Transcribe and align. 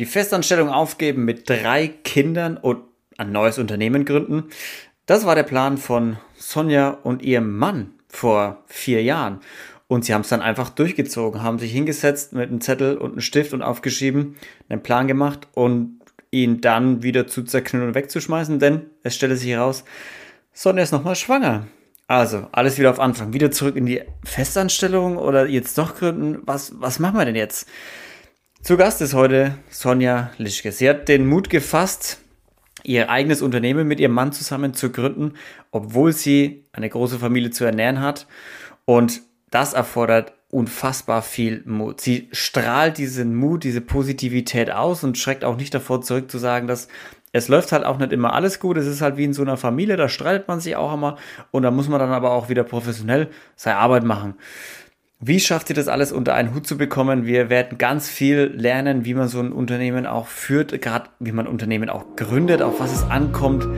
die 0.00 0.06
Festanstellung 0.06 0.70
aufgeben 0.70 1.26
mit 1.26 1.48
drei 1.48 1.88
Kindern 1.88 2.56
und 2.56 2.84
ein 3.18 3.32
neues 3.32 3.58
Unternehmen 3.58 4.06
gründen. 4.06 4.44
Das 5.04 5.26
war 5.26 5.34
der 5.34 5.42
Plan 5.42 5.76
von 5.76 6.16
Sonja 6.36 6.88
und 7.02 7.20
ihrem 7.20 7.54
Mann 7.58 7.92
vor 8.08 8.64
vier 8.64 9.02
Jahren. 9.02 9.40
Und 9.88 10.06
sie 10.06 10.14
haben 10.14 10.22
es 10.22 10.30
dann 10.30 10.40
einfach 10.40 10.70
durchgezogen, 10.70 11.42
haben 11.42 11.58
sich 11.58 11.70
hingesetzt 11.72 12.32
mit 12.32 12.48
einem 12.48 12.62
Zettel 12.62 12.96
und 12.96 13.12
einem 13.12 13.20
Stift 13.20 13.52
und 13.52 13.60
aufgeschrieben, 13.60 14.36
einen 14.70 14.82
Plan 14.82 15.06
gemacht 15.06 15.48
und 15.52 16.00
ihn 16.30 16.62
dann 16.62 17.02
wieder 17.02 17.26
zu 17.26 17.42
zerknüllen 17.42 17.88
und 17.88 17.94
wegzuschmeißen, 17.94 18.58
denn 18.58 18.86
es 19.02 19.14
stellte 19.14 19.36
sich 19.36 19.50
heraus, 19.50 19.84
Sonja 20.54 20.82
ist 20.82 20.92
nochmal 20.92 21.16
schwanger. 21.16 21.66
Also, 22.06 22.46
alles 22.52 22.78
wieder 22.78 22.90
auf 22.90 23.00
Anfang. 23.00 23.34
Wieder 23.34 23.50
zurück 23.50 23.76
in 23.76 23.84
die 23.84 24.00
Festanstellung 24.24 25.18
oder 25.18 25.46
jetzt 25.46 25.76
doch 25.76 25.94
gründen. 25.94 26.38
Was, 26.42 26.72
was 26.80 26.98
machen 27.00 27.18
wir 27.18 27.26
denn 27.26 27.36
jetzt? 27.36 27.68
Zu 28.62 28.76
Gast 28.76 29.00
ist 29.00 29.14
heute 29.14 29.54
Sonja 29.70 30.30
Lischke. 30.36 30.70
Sie 30.70 30.88
hat 30.88 31.08
den 31.08 31.26
Mut 31.26 31.48
gefasst, 31.48 32.20
ihr 32.84 33.08
eigenes 33.08 33.40
Unternehmen 33.40 33.88
mit 33.88 34.00
ihrem 34.00 34.12
Mann 34.12 34.32
zusammen 34.32 34.74
zu 34.74 34.92
gründen, 34.92 35.32
obwohl 35.70 36.12
sie 36.12 36.66
eine 36.72 36.90
große 36.90 37.18
Familie 37.18 37.50
zu 37.50 37.64
ernähren 37.64 38.00
hat. 38.00 38.26
Und 38.84 39.22
das 39.50 39.72
erfordert 39.72 40.34
unfassbar 40.50 41.22
viel 41.22 41.62
Mut. 41.64 42.02
Sie 42.02 42.28
strahlt 42.32 42.98
diesen 42.98 43.34
Mut, 43.34 43.64
diese 43.64 43.80
Positivität 43.80 44.70
aus 44.70 45.04
und 45.04 45.16
schreckt 45.16 45.42
auch 45.42 45.56
nicht 45.56 45.72
davor 45.72 46.02
zurück 46.02 46.30
zu 46.30 46.36
sagen, 46.36 46.66
dass 46.66 46.88
es 47.32 47.48
läuft 47.48 47.72
halt 47.72 47.84
auch 47.84 47.98
nicht 47.98 48.12
immer 48.12 48.34
alles 48.34 48.60
gut. 48.60 48.76
Es 48.76 48.86
ist 48.86 49.00
halt 49.00 49.16
wie 49.16 49.24
in 49.24 49.32
so 49.32 49.42
einer 49.42 49.56
Familie, 49.56 49.96
da 49.96 50.08
streitet 50.08 50.48
man 50.48 50.60
sich 50.60 50.76
auch 50.76 50.92
immer 50.92 51.16
und 51.50 51.62
da 51.62 51.70
muss 51.70 51.88
man 51.88 51.98
dann 51.98 52.10
aber 52.10 52.32
auch 52.32 52.50
wieder 52.50 52.64
professionell 52.64 53.30
seine 53.56 53.78
Arbeit 53.78 54.04
machen. 54.04 54.34
Wie 55.22 55.38
schafft 55.38 55.68
ihr 55.68 55.76
das 55.76 55.86
alles 55.86 56.12
unter 56.12 56.32
einen 56.32 56.54
Hut 56.54 56.66
zu 56.66 56.78
bekommen? 56.78 57.26
Wir 57.26 57.50
werden 57.50 57.76
ganz 57.76 58.08
viel 58.08 58.54
lernen, 58.56 59.04
wie 59.04 59.12
man 59.12 59.28
so 59.28 59.38
ein 59.38 59.52
Unternehmen 59.52 60.06
auch 60.06 60.26
führt, 60.26 60.80
gerade 60.80 61.10
wie 61.18 61.32
man 61.32 61.46
Unternehmen 61.46 61.90
auch 61.90 62.16
gründet, 62.16 62.62
auf 62.62 62.80
was 62.80 62.90
es 62.90 63.02
ankommt. 63.02 63.68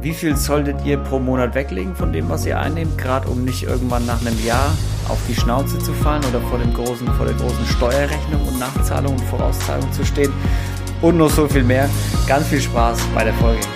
Wie 0.00 0.12
viel 0.12 0.36
solltet 0.36 0.84
ihr 0.84 0.98
pro 0.98 1.18
Monat 1.18 1.56
weglegen 1.56 1.96
von 1.96 2.12
dem, 2.12 2.28
was 2.28 2.46
ihr 2.46 2.60
einnehmt, 2.60 2.96
gerade 2.98 3.26
um 3.28 3.44
nicht 3.44 3.64
irgendwann 3.64 4.06
nach 4.06 4.20
einem 4.20 4.38
Jahr 4.46 4.78
auf 5.08 5.18
die 5.28 5.34
Schnauze 5.34 5.80
zu 5.80 5.92
fallen 5.92 6.24
oder 6.26 6.40
vor, 6.42 6.60
dem 6.60 6.72
großen, 6.72 7.08
vor 7.14 7.26
der 7.26 7.34
großen 7.34 7.66
Steuerrechnung 7.66 8.46
und 8.46 8.60
Nachzahlung 8.60 9.14
und 9.14 9.24
Vorauszahlung 9.24 9.90
zu 9.90 10.06
stehen? 10.06 10.32
Und 11.02 11.16
noch 11.16 11.30
so 11.30 11.48
viel 11.48 11.64
mehr. 11.64 11.90
Ganz 12.28 12.46
viel 12.46 12.60
Spaß 12.60 13.00
bei 13.12 13.24
der 13.24 13.34
Folge. 13.34 13.66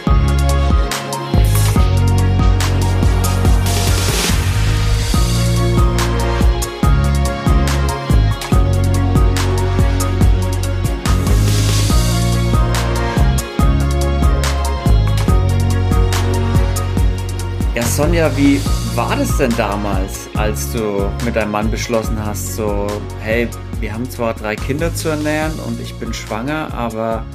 Sonja, 18.00 18.34
wie 18.34 18.58
war 18.96 19.14
das 19.14 19.36
denn 19.36 19.54
damals, 19.58 20.30
als 20.34 20.72
du 20.72 21.06
mit 21.22 21.36
deinem 21.36 21.50
Mann 21.50 21.70
beschlossen 21.70 22.18
hast, 22.24 22.56
so, 22.56 22.86
hey, 23.20 23.46
wir 23.78 23.92
haben 23.92 24.08
zwar 24.08 24.32
drei 24.32 24.56
Kinder 24.56 24.94
zu 24.94 25.10
ernähren 25.10 25.52
und 25.66 25.78
ich 25.78 25.94
bin 25.96 26.14
schwanger, 26.14 26.72
aber 26.72 27.26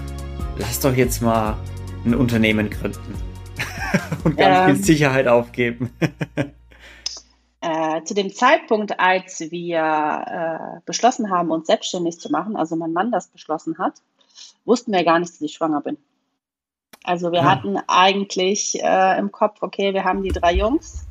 lass 0.58 0.80
doch 0.80 0.96
jetzt 0.96 1.22
mal 1.22 1.56
ein 2.04 2.16
Unternehmen 2.16 2.72
gründen 2.72 3.14
und 4.24 4.38
ganz 4.38 4.58
ähm, 4.58 4.76
viel 4.76 4.86
Sicherheit 4.86 5.28
aufgeben. 5.28 5.96
äh, 7.62 8.04
zu 8.04 8.16
dem 8.16 8.34
Zeitpunkt, 8.34 9.00
als 9.00 9.42
wir 9.42 10.80
äh, 10.80 10.80
beschlossen 10.88 11.30
haben, 11.30 11.52
uns 11.52 11.68
selbstständig 11.68 12.20
zu 12.20 12.32
machen, 12.32 12.56
also 12.56 12.76
mein 12.76 12.92
Mann 12.92 13.12
das 13.12 13.28
beschlossen 13.28 13.78
hat, 13.78 14.02
wussten 14.66 14.92
wir 14.94 15.04
gar 15.04 15.20
nicht, 15.20 15.32
dass 15.32 15.42
ich 15.42 15.54
schwanger 15.54 15.82
bin. 15.82 16.00
Also 17.06 17.32
wir 17.32 17.40
ja. 17.40 17.46
hatten 17.46 17.78
eigentlich 17.88 18.82
äh, 18.82 19.20
im 19.20 19.32
Kopf, 19.32 19.62
okay, 19.62 19.94
wir 19.94 20.04
haben 20.04 20.24
die 20.24 20.32
drei 20.32 20.54
Jungs 20.54 21.06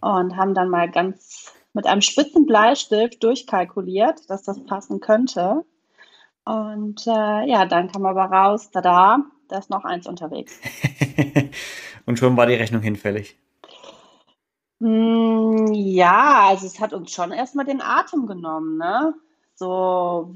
und 0.00 0.36
haben 0.36 0.54
dann 0.54 0.68
mal 0.68 0.90
ganz 0.90 1.52
mit 1.72 1.86
einem 1.86 2.02
spitzen 2.02 2.46
Bleistift 2.46 3.22
durchkalkuliert, 3.22 4.28
dass 4.30 4.42
das 4.42 4.64
passen 4.64 5.00
könnte. 5.00 5.64
Und 6.44 7.06
äh, 7.06 7.48
ja, 7.48 7.64
dann 7.66 7.90
kam 7.90 8.04
aber 8.04 8.24
raus, 8.24 8.70
da 8.70 8.80
da, 8.80 9.18
da 9.48 9.58
ist 9.58 9.70
noch 9.70 9.84
eins 9.84 10.06
unterwegs. 10.06 10.58
und 12.06 12.18
schon 12.18 12.36
war 12.36 12.46
die 12.46 12.54
Rechnung 12.54 12.82
hinfällig. 12.82 13.36
Mm, 14.80 15.72
ja, 15.72 16.48
also 16.48 16.66
es 16.66 16.80
hat 16.80 16.92
uns 16.92 17.12
schon 17.12 17.30
erstmal 17.30 17.64
den 17.64 17.80
Atem 17.80 18.26
genommen, 18.26 18.76
ne? 18.78 19.14
So, 19.54 20.34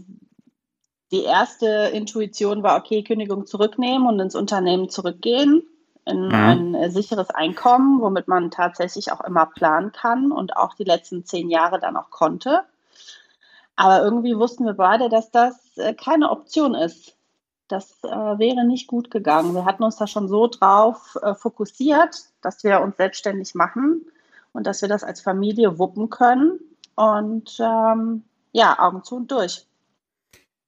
die 1.12 1.22
erste 1.22 1.90
Intuition 1.92 2.62
war, 2.62 2.78
okay, 2.78 3.02
Kündigung 3.02 3.46
zurücknehmen 3.46 4.08
und 4.08 4.18
ins 4.18 4.34
Unternehmen 4.34 4.88
zurückgehen, 4.88 5.62
in 6.04 6.26
mhm. 6.26 6.34
ein 6.34 6.74
äh, 6.74 6.90
sicheres 6.90 7.30
Einkommen, 7.30 8.00
womit 8.00 8.28
man 8.28 8.50
tatsächlich 8.50 9.12
auch 9.12 9.20
immer 9.22 9.46
planen 9.46 9.92
kann 9.92 10.32
und 10.32 10.56
auch 10.56 10.74
die 10.74 10.84
letzten 10.84 11.24
zehn 11.24 11.48
Jahre 11.48 11.78
dann 11.78 11.96
auch 11.96 12.10
konnte. 12.10 12.62
Aber 13.76 14.02
irgendwie 14.02 14.36
wussten 14.36 14.64
wir 14.64 14.74
beide, 14.74 15.08
dass 15.08 15.30
das 15.30 15.76
äh, 15.76 15.94
keine 15.94 16.30
Option 16.30 16.74
ist. 16.74 17.14
Das 17.68 18.02
äh, 18.04 18.08
wäre 18.08 18.64
nicht 18.64 18.86
gut 18.86 19.10
gegangen. 19.10 19.54
Wir 19.54 19.64
hatten 19.64 19.84
uns 19.84 19.96
da 19.96 20.06
schon 20.06 20.28
so 20.28 20.46
drauf 20.46 21.16
äh, 21.22 21.34
fokussiert, 21.34 22.16
dass 22.40 22.64
wir 22.64 22.80
uns 22.80 22.96
selbstständig 22.96 23.54
machen 23.54 24.06
und 24.52 24.66
dass 24.66 24.82
wir 24.82 24.88
das 24.88 25.04
als 25.04 25.20
Familie 25.20 25.78
wuppen 25.78 26.08
können. 26.08 26.60
Und 26.94 27.58
ähm, 27.60 28.24
ja, 28.52 28.78
Augen 28.78 29.04
zu 29.04 29.16
und 29.16 29.30
durch. 29.30 29.66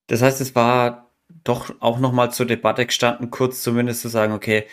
Das 0.08 0.22
heißt, 0.22 0.40
es 0.40 0.54
war 0.54 1.10
doch 1.44 1.74
auch 1.80 1.98
nochmal 1.98 2.32
zur 2.32 2.46
Debatte 2.46 2.84
gestanden, 2.84 3.30
kurz 3.30 3.62
zumindest 3.62 4.02
zu 4.02 4.08
sagen, 4.08 4.32
okay, 4.32 4.64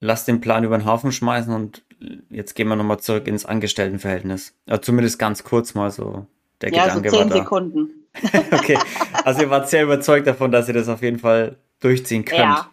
lass 0.00 0.24
den 0.24 0.40
Plan 0.40 0.64
über 0.64 0.76
den 0.76 0.86
Haufen 0.86 1.12
schmeißen 1.12 1.52
und 1.54 1.82
jetzt 2.28 2.54
gehen 2.54 2.68
wir 2.68 2.76
nochmal 2.76 3.00
zurück 3.00 3.26
ins 3.26 3.46
Angestelltenverhältnis. 3.46 4.54
Ja, 4.66 4.82
zumindest 4.82 5.18
ganz 5.18 5.44
kurz 5.44 5.74
mal 5.74 5.90
so 5.90 6.26
der 6.60 6.72
ja, 6.72 6.84
Gedanke 6.86 7.10
so 7.10 7.16
zehn 7.16 7.30
war 7.30 7.36
da. 7.36 7.42
Sekunden. 7.42 7.90
okay, 8.52 8.78
also 9.24 9.42
ihr 9.42 9.50
wart 9.50 9.68
sehr 9.68 9.84
überzeugt 9.84 10.26
davon, 10.26 10.52
dass 10.52 10.68
ihr 10.68 10.74
das 10.74 10.88
auf 10.88 11.02
jeden 11.02 11.18
Fall 11.18 11.56
durchziehen 11.80 12.24
könnt. 12.24 12.40
Ja, 12.40 12.70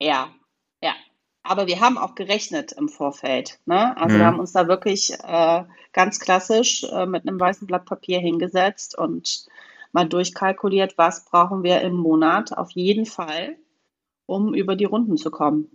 ja, 0.00 0.28
ja. 0.82 0.92
Aber 1.42 1.66
wir 1.66 1.80
haben 1.80 1.96
auch 1.96 2.14
gerechnet 2.14 2.72
im 2.72 2.88
Vorfeld. 2.88 3.60
Ne? 3.66 3.96
Also 3.96 4.14
hm. 4.14 4.20
wir 4.20 4.26
haben 4.26 4.40
uns 4.40 4.52
da 4.52 4.68
wirklich 4.68 5.12
äh, 5.12 5.64
ganz 5.92 6.18
klassisch 6.18 6.84
äh, 6.84 7.06
mit 7.06 7.26
einem 7.26 7.38
weißen 7.38 7.66
Blatt 7.66 7.84
Papier 7.84 8.20
hingesetzt 8.20 8.98
und 8.98 9.46
mal 9.92 10.08
durchkalkuliert, 10.08 10.96
was 10.98 11.24
brauchen 11.24 11.62
wir 11.62 11.80
im 11.80 11.94
Monat 11.94 12.56
auf 12.56 12.70
jeden 12.72 13.06
Fall, 13.06 13.56
um 14.26 14.54
über 14.54 14.76
die 14.76 14.84
Runden 14.84 15.16
zu 15.16 15.30
kommen. 15.30 15.68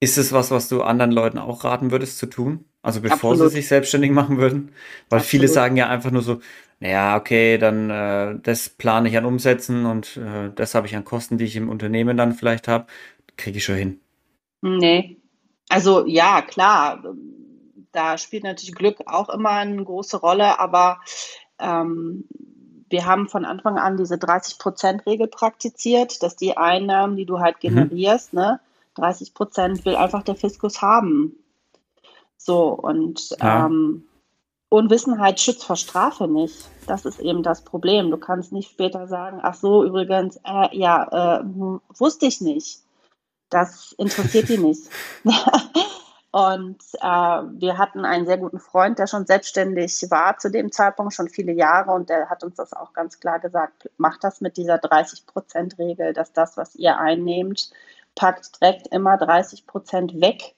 Ist 0.00 0.16
es 0.16 0.32
was, 0.32 0.50
was 0.50 0.68
du 0.68 0.82
anderen 0.82 1.12
Leuten 1.12 1.38
auch 1.38 1.64
raten 1.64 1.90
würdest 1.90 2.18
zu 2.18 2.26
tun? 2.26 2.64
Also 2.82 3.00
bevor 3.00 3.32
Absolut. 3.32 3.50
sie 3.50 3.56
sich 3.58 3.68
selbstständig 3.68 4.12
machen 4.12 4.38
würden? 4.38 4.72
Weil 5.08 5.18
Absolut. 5.18 5.24
viele 5.24 5.48
sagen 5.48 5.76
ja 5.76 5.88
einfach 5.88 6.12
nur 6.12 6.22
so, 6.22 6.40
naja, 6.80 7.16
okay, 7.16 7.58
dann 7.58 7.90
äh, 7.90 8.38
das 8.40 8.68
plane 8.68 9.08
ich 9.08 9.18
an 9.18 9.24
Umsätzen 9.24 9.84
und 9.84 10.16
äh, 10.16 10.50
das 10.54 10.74
habe 10.74 10.86
ich 10.86 10.94
an 10.94 11.04
Kosten, 11.04 11.36
die 11.36 11.44
ich 11.44 11.56
im 11.56 11.68
Unternehmen 11.68 12.16
dann 12.16 12.32
vielleicht 12.32 12.68
habe, 12.68 12.86
kriege 13.36 13.58
ich 13.58 13.64
schon 13.64 13.74
hin. 13.74 14.00
Nee. 14.62 15.16
Also 15.68 16.06
ja, 16.06 16.42
klar, 16.42 17.02
da 17.90 18.16
spielt 18.16 18.44
natürlich 18.44 18.74
Glück 18.74 19.02
auch 19.06 19.28
immer 19.28 19.50
eine 19.50 19.84
große 19.84 20.18
Rolle, 20.18 20.60
aber 20.60 21.00
ähm, 21.58 22.24
wir 22.90 23.06
haben 23.06 23.28
von 23.28 23.44
Anfang 23.44 23.78
an 23.78 23.96
diese 23.96 24.16
30-Prozent-Regel 24.16 25.28
praktiziert, 25.28 26.22
dass 26.22 26.36
die 26.36 26.56
Einnahmen, 26.56 27.16
die 27.16 27.26
du 27.26 27.40
halt 27.40 27.56
mhm. 27.56 27.60
generierst, 27.60 28.32
mhm. 28.32 28.40
ne, 28.40 28.60
30 28.94 29.34
Prozent 29.34 29.84
will 29.84 29.96
einfach 29.96 30.22
der 30.22 30.34
Fiskus 30.34 30.82
haben. 30.82 31.36
So, 32.36 32.70
und 32.70 33.30
ja. 33.40 33.66
ähm, 33.66 34.04
Unwissenheit 34.70 35.40
schützt 35.40 35.64
vor 35.64 35.76
Strafe 35.76 36.28
nicht. 36.28 36.68
Das 36.86 37.04
ist 37.04 37.20
eben 37.20 37.42
das 37.42 37.62
Problem. 37.62 38.10
Du 38.10 38.16
kannst 38.16 38.52
nicht 38.52 38.70
später 38.70 39.06
sagen, 39.06 39.40
ach 39.42 39.54
so, 39.54 39.84
übrigens, 39.84 40.36
äh, 40.44 40.76
ja, 40.76 41.40
äh, 41.40 41.44
wusste 41.96 42.26
ich 42.26 42.40
nicht. 42.40 42.80
Das 43.50 43.92
interessiert 43.92 44.48
die 44.48 44.58
nicht. 44.58 44.82
Und 46.30 46.78
äh, 47.00 47.06
wir 47.06 47.78
hatten 47.78 48.04
einen 48.04 48.26
sehr 48.26 48.36
guten 48.36 48.60
Freund, 48.60 48.98
der 48.98 49.06
schon 49.06 49.24
selbstständig 49.24 50.10
war 50.10 50.36
zu 50.36 50.50
dem 50.50 50.70
Zeitpunkt, 50.70 51.14
schon 51.14 51.28
viele 51.28 51.52
Jahre. 51.52 51.92
Und 51.92 52.10
der 52.10 52.28
hat 52.28 52.44
uns 52.44 52.56
das 52.56 52.74
auch 52.74 52.92
ganz 52.92 53.18
klar 53.18 53.38
gesagt, 53.38 53.90
macht 53.96 54.22
das 54.24 54.42
mit 54.42 54.58
dieser 54.58 54.76
30-Prozent-Regel, 54.76 56.12
dass 56.12 56.32
das, 56.32 56.58
was 56.58 56.74
ihr 56.74 56.98
einnehmt, 56.98 57.70
packt 58.14 58.60
direkt 58.60 58.88
immer 58.88 59.16
30 59.16 59.66
Prozent 59.66 60.20
weg. 60.20 60.54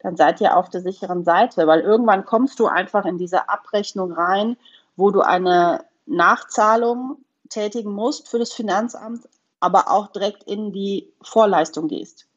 Dann 0.00 0.16
seid 0.16 0.40
ihr 0.40 0.56
auf 0.56 0.68
der 0.68 0.82
sicheren 0.82 1.24
Seite, 1.24 1.66
weil 1.66 1.80
irgendwann 1.80 2.24
kommst 2.24 2.60
du 2.60 2.66
einfach 2.66 3.06
in 3.06 3.18
diese 3.18 3.48
Abrechnung 3.48 4.12
rein, 4.12 4.56
wo 4.96 5.10
du 5.10 5.22
eine 5.22 5.84
Nachzahlung 6.06 7.16
tätigen 7.48 7.92
musst 7.92 8.28
für 8.28 8.38
das 8.38 8.52
Finanzamt, 8.52 9.26
aber 9.60 9.90
auch 9.90 10.08
direkt 10.08 10.44
in 10.44 10.72
die 10.72 11.12
Vorleistung 11.22 11.88
gehst. 11.88 12.27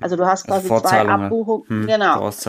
Also 0.00 0.16
du 0.16 0.26
hast 0.26 0.46
quasi 0.46 0.70
also 0.70 0.86
zwei 0.86 1.08
Abbuchungen, 1.08 1.64
hm, 1.68 1.86
genau. 1.86 2.18
Du 2.18 2.24
hast 2.24 2.44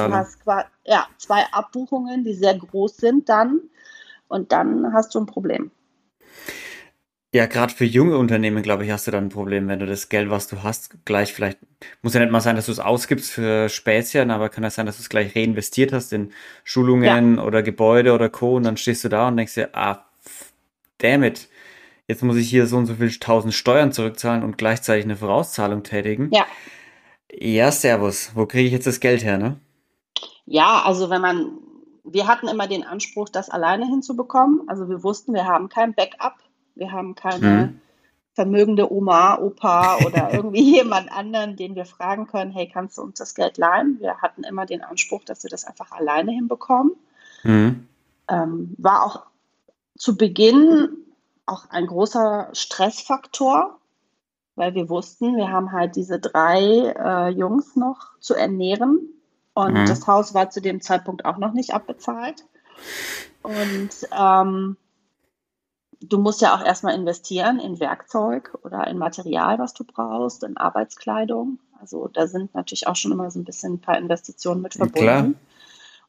ja, 0.86 1.08
zwei 1.18 1.44
Abbuchungen, 1.52 2.24
die 2.24 2.34
sehr 2.34 2.58
groß 2.58 2.98
sind 2.98 3.30
dann 3.30 3.62
und 4.28 4.52
dann 4.52 4.94
hast 4.94 5.14
du 5.16 5.20
ein 5.20 5.26
Problem. 5.26 5.72
Ja, 7.34 7.46
gerade 7.46 7.74
für 7.74 7.86
junge 7.86 8.18
Unternehmen, 8.18 8.62
glaube 8.62 8.84
ich, 8.84 8.92
hast 8.92 9.08
du 9.08 9.12
dann 9.12 9.26
ein 9.26 9.30
Problem, 9.30 9.70
wenn 9.70 9.80
du 9.80 9.86
das 9.86 10.10
Geld, 10.10 10.30
was 10.30 10.48
du 10.48 10.64
hast, 10.64 11.06
gleich 11.06 11.34
vielleicht, 11.34 11.60
muss 12.02 12.14
ja 12.14 12.20
nicht 12.20 12.32
mal 12.32 12.42
sein, 12.42 12.58
dass 12.58 12.66
du 12.66 12.74
es 12.74 12.80
ausgibst 12.80 13.32
für 13.32 13.70
Späßchen, 13.70 14.32
aber 14.32 14.50
kann 14.50 14.66
ja 14.66 14.70
sein, 14.70 14.86
dass 14.86 14.98
du 14.98 15.04
es 15.04 15.08
gleich 15.08 15.34
reinvestiert 15.34 15.94
hast 15.94 16.12
in 16.12 16.34
Schulungen 16.66 17.38
Ja, 17.38 17.44
oder 17.44 17.64
Gebäude 17.64 18.12
oder 18.12 18.28
Co. 18.28 18.58
Und 18.58 18.64
dann 18.64 18.76
stehst 18.76 19.06
du 19.06 19.10
da 19.10 19.30
und 19.30 19.38
denkst 19.38 19.54
dir, 19.54 19.70
ah, 19.72 20.06
damn 20.98 21.24
it, 21.24 21.48
jetzt 22.06 22.22
muss 22.22 22.36
ich 22.36 22.50
hier 22.50 22.68
so 22.68 22.76
und 22.76 22.86
so 22.86 22.96
viel 22.96 23.10
tausend 23.18 23.54
Steuern 23.54 23.94
zurückzahlen 23.94 24.44
und 24.44 24.58
gleichzeitig 24.58 25.06
eine 25.06 25.16
Vorauszahlung 25.16 25.84
tätigen. 25.84 26.30
ja. 26.34 26.46
Ja, 27.34 27.72
Servus, 27.72 28.32
wo 28.36 28.46
kriege 28.46 28.68
ich 28.68 28.74
jetzt 28.74 28.88
das 28.88 29.00
Geld 29.00 29.24
her, 29.24 29.38
ne? 29.38 29.60
Ja, 30.46 30.82
also 30.86 31.10
wenn 31.10 31.22
man, 31.22 31.52
wir 32.04 32.28
hatten 32.28 32.48
immer 32.48 32.68
den 32.68 32.84
Anspruch, 32.84 33.30
das 33.30 33.50
alleine 33.50 33.86
hinzubekommen. 33.86 34.64
Also 34.68 34.90
wir 34.90 35.04
wussten, 35.04 35.34
wir 35.34 35.46
haben 35.46 35.70
kein 35.70 35.94
Backup, 35.94 36.36
wir 36.76 36.92
haben 36.92 37.16
keine 37.16 37.42
Hm. 37.42 37.80
vermögende 38.34 38.92
Oma, 38.92 39.38
Opa 39.38 40.00
oder 40.06 40.34
irgendwie 40.34 40.76
jemand 40.76 41.12
anderen, 41.12 41.56
den 41.56 41.76
wir 41.76 41.86
fragen 41.86 42.28
können, 42.28 42.52
hey, 42.52 42.68
kannst 42.68 42.98
du 42.98 43.02
uns 43.02 43.20
das 43.20 43.36
Geld 43.36 43.58
leihen? 43.58 43.98
Wir 44.00 44.18
hatten 44.18 44.44
immer 44.44 44.66
den 44.66 44.84
Anspruch, 44.84 45.24
dass 45.24 45.44
wir 45.44 45.50
das 45.50 45.66
einfach 45.66 45.92
alleine 45.92 46.32
hinbekommen. 46.32 46.94
Hm. 47.44 47.88
Ähm, 48.28 48.76
war 48.78 49.06
auch 49.06 49.24
zu 49.98 50.18
Beginn 50.18 50.90
auch 51.46 51.70
ein 51.70 51.88
großer 51.88 52.50
Stressfaktor, 52.54 53.80
weil 54.56 54.76
wir 54.76 54.90
wussten, 54.90 55.38
wir 55.38 55.50
haben 55.50 55.72
halt 55.72 55.96
diese 55.96 56.20
drei 56.20 56.60
äh, 56.60 57.30
Jungs 57.30 57.76
noch 57.76 58.20
zu 58.20 58.36
ernähren 58.36 59.00
und 59.54 59.78
Hm. 59.78 59.86
das 59.86 60.08
Haus 60.08 60.34
war 60.34 60.50
zu 60.50 60.62
dem 60.62 60.82
Zeitpunkt 60.82 61.26
auch 61.26 61.38
noch 61.38 61.54
nicht 61.54 61.74
abbezahlt. 61.74 62.46
Und 63.44 63.90
ähm, 64.18 64.78
du 66.02 66.18
musst 66.18 66.42
ja 66.42 66.56
auch 66.56 66.64
erstmal 66.64 66.96
investieren 66.96 67.60
in 67.60 67.80
Werkzeug 67.80 68.58
oder 68.64 68.88
in 68.88 68.98
Material, 68.98 69.60
was 69.60 69.74
du 69.74 69.84
brauchst, 69.84 70.44
in 70.44 70.58
Arbeitskleidung. 70.58 71.60
Also 71.80 72.08
da 72.08 72.28
sind 72.28 72.54
natürlich 72.54 72.88
auch 72.88 72.96
schon 72.96 73.12
immer 73.12 73.32
so 73.32 73.40
ein 73.40 73.44
bisschen 73.44 73.74
ein 73.74 73.82
paar 73.82 73.98
Investitionen 73.98 74.62
mit 74.62 74.74
Klar. 74.74 75.30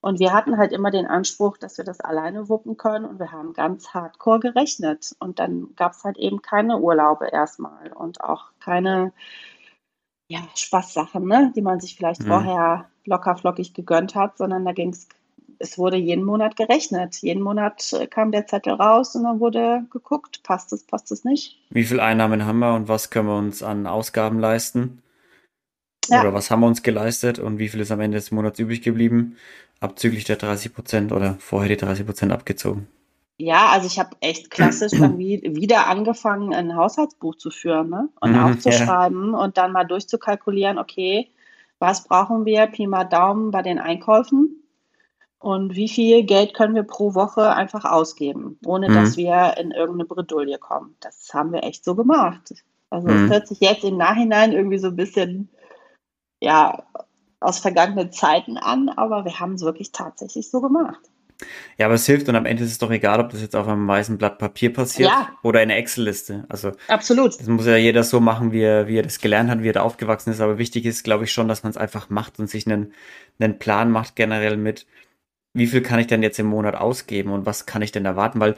Und 0.02 0.20
wir 0.20 0.34
hatten 0.34 0.58
halt 0.58 0.72
immer 0.72 0.90
den 0.92 1.06
Anspruch, 1.06 1.58
dass 1.58 1.78
wir 1.78 1.86
das 1.86 2.00
alleine 2.00 2.50
wuppen 2.50 2.76
können 2.78 3.06
und 3.06 3.20
wir 3.20 3.32
haben 3.32 3.54
ganz 3.54 3.90
hardcore 3.94 4.40
gerechnet. 4.40 5.16
Und 5.20 5.40
dann 5.40 5.74
gab 5.76 5.92
es 5.94 6.04
halt 6.04 6.18
eben 6.18 6.42
keine 6.42 6.78
Urlaube 6.80 7.28
erstmal 7.28 7.92
und 7.94 8.22
auch 8.22 8.52
keine 8.60 9.14
ja, 10.28 10.40
Spaßsachen, 10.56 11.26
ne, 11.26 11.52
die 11.56 11.62
man 11.62 11.80
sich 11.80 11.96
vielleicht 11.96 12.22
Hm. 12.22 12.26
vorher 12.26 12.90
locker 13.04 13.36
flockig 13.36 13.74
gegönnt 13.74 14.14
hat, 14.16 14.38
sondern 14.38 14.64
da 14.64 14.72
ging 14.72 14.90
es, 14.90 15.08
es 15.60 15.78
wurde 15.78 15.96
jeden 15.98 16.24
Monat 16.24 16.56
gerechnet. 16.56 17.16
Jeden 17.22 17.42
Monat 17.42 17.92
äh, 17.92 18.06
kam 18.08 18.32
der 18.32 18.46
Zettel 18.46 18.74
raus 18.74 19.14
und 19.16 19.24
dann 19.24 19.40
wurde 19.40 19.86
geguckt, 19.90 20.42
passt 20.42 20.72
es, 20.72 20.84
passt 20.84 21.12
es 21.12 21.24
nicht. 21.24 21.58
Wie 21.70 21.84
viel 21.84 21.98
Einnahmen 22.00 22.46
haben 22.46 22.60
wir 22.60 22.74
und 22.74 22.86
was 22.88 23.10
können 23.10 23.26
wir 23.28 23.36
uns 23.36 23.64
an 23.64 23.86
Ausgaben 23.88 24.38
leisten? 24.38 25.02
Ja, 26.08 26.20
Oder 26.20 26.34
was 26.34 26.50
haben 26.50 26.60
wir 26.60 26.66
uns 26.68 26.82
geleistet 26.82 27.38
und 27.38 27.58
wie 27.58 27.68
viel 27.68 27.80
ist 27.80 27.90
am 27.90 28.00
Ende 28.00 28.16
des 28.18 28.30
Monats 28.30 28.58
übrig 28.58 28.82
geblieben? 28.82 29.36
Abzüglich 29.82 30.24
der 30.24 30.36
30 30.36 30.72
Prozent 30.74 31.12
oder 31.12 31.36
vorher 31.40 31.68
die 31.68 31.76
30 31.76 32.06
Prozent 32.06 32.32
abgezogen. 32.32 32.88
ja, 33.38 33.70
also 33.70 33.86
ich 33.86 33.98
habe 33.98 34.16
echt 34.20 34.50
klassisch 34.50 34.96
dann 34.96 35.18
wie, 35.18 35.42
wieder 35.42 35.86
angefangen, 35.88 36.54
ein 36.54 36.76
Haushaltsbuch 36.76 37.34
zu 37.36 37.50
führen, 37.50 37.88
ne? 37.90 38.08
Und 38.20 38.34
Mhm, 38.34 38.60
ja. 38.64 38.88
aufzuschreiben 38.88 39.34
und 39.34 39.56
dann 39.56 39.72
mal 39.72 39.84
durchzukalkulieren, 39.84 40.78
okay, 40.78 41.30
was 41.78 42.04
brauchen 42.04 42.44
wir, 42.44 42.66
Pi 42.68 42.86
mal 42.86 43.04
Daumen 43.04 43.50
bei 43.50 43.62
den 43.62 43.78
Einkäufen 43.80 44.62
und 45.40 45.76
wie 45.76 45.88
viel 45.88 46.24
Geld 46.24 46.54
können 46.54 46.74
wir 46.76 46.84
pro 46.84 47.14
Woche 47.14 47.52
einfach 47.54 47.84
ausgeben, 47.86 48.58
ohne 48.66 48.90
dass 48.90 49.16
Mhm. 49.16 49.18
wir 49.18 49.56
in 49.58 49.72
irgendeine 49.72 50.06
Bredouille 50.06 50.58
kommen. 50.58 50.96
Das 51.00 51.30
haben 51.34 51.52
wir 51.52 51.64
echt 51.64 51.84
so 51.84 51.94
gemacht. 51.96 52.54
Also 52.90 53.10
es 53.10 53.22
Mhm. 53.22 53.28
hört 53.28 53.48
sich 53.48 53.60
jetzt 53.60 53.84
im 53.84 53.96
Nachhinein 53.98 54.52
irgendwie 54.52 54.78
so 54.78 54.88
ein 54.88 54.96
bisschen, 54.96 55.50
ja, 56.40 56.84
aus 57.42 57.58
vergangenen 57.58 58.12
Zeiten 58.12 58.56
an, 58.58 58.88
aber 58.88 59.24
wir 59.24 59.38
haben 59.40 59.54
es 59.54 59.62
wirklich 59.62 59.92
tatsächlich 59.92 60.50
so 60.50 60.60
gemacht. 60.60 61.00
Ja, 61.76 61.86
aber 61.86 61.96
es 61.96 62.06
hilft 62.06 62.28
und 62.28 62.36
am 62.36 62.46
Ende 62.46 62.62
ist 62.62 62.70
es 62.70 62.78
doch 62.78 62.90
egal, 62.90 63.18
ob 63.18 63.30
das 63.30 63.40
jetzt 63.40 63.56
auf 63.56 63.66
einem 63.66 63.88
weißen 63.88 64.16
Blatt 64.16 64.38
Papier 64.38 64.72
passiert 64.72 65.10
Ja, 65.10 65.28
oder 65.42 65.60
in 65.62 65.70
einer 65.70 65.78
Excel-Liste. 65.78 66.44
Also 66.48 66.72
absolut. 66.86 67.38
das 67.40 67.48
muss 67.48 67.66
ja 67.66 67.76
jeder 67.76 68.04
so 68.04 68.20
machen, 68.20 68.52
wie 68.52 68.60
er, 68.62 68.86
wie 68.86 68.98
er 68.98 69.02
das 69.02 69.18
gelernt 69.18 69.50
hat, 69.50 69.62
wie 69.62 69.68
er 69.68 69.72
da 69.72 69.82
aufgewachsen 69.82 70.30
ist. 70.30 70.40
Aber 70.40 70.58
wichtig 70.58 70.84
ist, 70.86 71.02
glaube 71.02 71.24
ich, 71.24 71.32
schon, 71.32 71.48
dass 71.48 71.64
man 71.64 71.70
es 71.70 71.76
einfach 71.76 72.10
macht 72.10 72.38
und 72.38 72.48
sich 72.48 72.66
einen, 72.66 72.92
einen 73.40 73.58
Plan 73.58 73.90
macht 73.90 74.14
generell 74.14 74.56
mit, 74.56 74.86
wie 75.54 75.66
viel 75.66 75.82
kann 75.82 75.98
ich 75.98 76.06
denn 76.06 76.22
jetzt 76.22 76.38
im 76.38 76.46
Monat 76.46 76.76
ausgeben 76.76 77.32
und 77.32 77.44
was 77.44 77.66
kann 77.66 77.82
ich 77.82 77.90
denn 77.90 78.04
erwarten? 78.04 78.38
Weil 78.38 78.54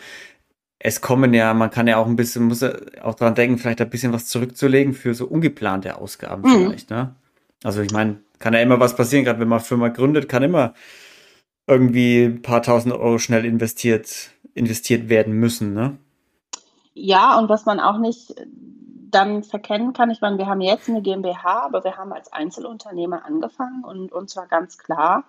es 0.79 1.01
kommen 1.01 1.33
ja, 1.33 1.55
man 1.55 1.71
kann 1.71 1.87
ja 1.87 1.97
auch 1.97 2.07
ein 2.07 2.17
bisschen, 2.17 2.45
muss 2.45 2.61
ja 2.61 2.75
auch 3.03 3.15
dran 3.15 3.35
denken, 3.35 3.57
vielleicht 3.57 3.81
ein 3.81 3.89
bisschen 3.89 4.13
was 4.13 4.27
zurückzulegen 4.27 4.93
für 4.93 5.15
so 5.15 5.27
ungeplante 5.27 5.97
Ausgaben 5.97 6.43
Mhm. 6.43 6.67
vielleicht, 6.67 6.91
ne? 6.91 7.15
Also 7.63 7.81
ich 7.81 7.93
meine, 7.93 8.19
kann 8.45 8.53
ja 8.53 8.61
immer 8.61 8.79
was 8.79 8.95
passieren, 8.95 9.25
gerade 9.25 9.41
wenn 9.41 9.49
man 9.49 9.61
Firma 9.61 9.89
gründet, 9.89 10.29
kann 10.29 10.43
immer 10.43 10.75
irgendwie 11.67 12.25
ein 12.25 12.43
paar 12.43 12.63
tausend 12.63 12.95
Euro 12.95 13.19
schnell 13.19 13.45
investiert, 13.47 14.33
investiert 14.55 15.09
werden 15.09 15.35
müssen, 15.35 15.75
ne? 15.75 15.99
Ja, 16.95 17.39
und 17.39 17.49
was 17.49 17.67
man 17.67 17.81
auch 17.81 17.99
nicht 17.99 18.31
äh, 18.39 18.47
dann 19.11 19.43
verkennen 19.45 19.93
kann, 19.93 20.11
ich 20.11 20.21
meine, 20.21 20.39
wir 20.39 20.47
haben 20.47 20.61
jetzt 20.61 20.89
eine 20.89 21.03
GmbH, 21.03 21.65
aber 21.67 21.85
wir 21.85 21.97
haben 21.97 22.13
als 22.13 22.33
Einzelunternehmer 22.33 23.25
angefangen 23.25 23.85
und 23.85 24.13
uns 24.13 24.37
war 24.37 24.47
ganz 24.49 24.79
klar 24.79 25.25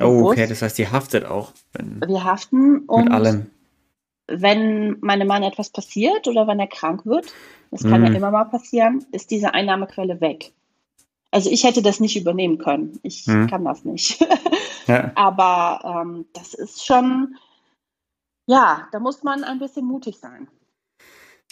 Oh, 0.00 0.22
okay, 0.22 0.46
das 0.46 0.62
heißt, 0.62 0.78
die 0.78 0.88
haftet 0.88 1.24
auch, 1.24 1.52
wenn, 1.72 2.06
wir 2.06 2.24
haften 2.24 2.80
mit 2.94 3.10
und 3.10 3.12
allem. 3.12 3.50
wenn 4.28 4.98
meinem 5.00 5.28
Mann 5.28 5.42
etwas 5.42 5.70
passiert 5.70 6.28
oder 6.28 6.46
wenn 6.46 6.60
er 6.60 6.66
krank 6.68 7.06
wird, 7.06 7.34
das 7.70 7.86
kann 7.86 8.02
ja 8.02 8.08
Mhm. 8.08 8.14
immer 8.14 8.30
mal 8.30 8.44
passieren, 8.44 9.04
ist 9.12 9.30
diese 9.30 9.54
Einnahmequelle 9.54 10.20
weg. 10.20 10.54
Also 11.30 11.50
ich 11.50 11.64
hätte 11.64 11.82
das 11.82 12.00
nicht 12.00 12.16
übernehmen 12.16 12.58
können. 12.58 12.98
Ich 13.02 13.26
Mhm. 13.26 13.48
kann 13.48 13.64
das 13.64 13.84
nicht. 13.84 14.20
Ja. 14.86 15.12
Aber 15.16 15.82
ähm, 15.84 16.24
das 16.32 16.54
ist 16.54 16.86
schon, 16.86 17.36
ja, 18.46 18.88
da 18.90 18.98
muss 19.00 19.22
man 19.22 19.44
ein 19.44 19.58
bisschen 19.58 19.84
mutig 19.84 20.16
sein. 20.18 20.48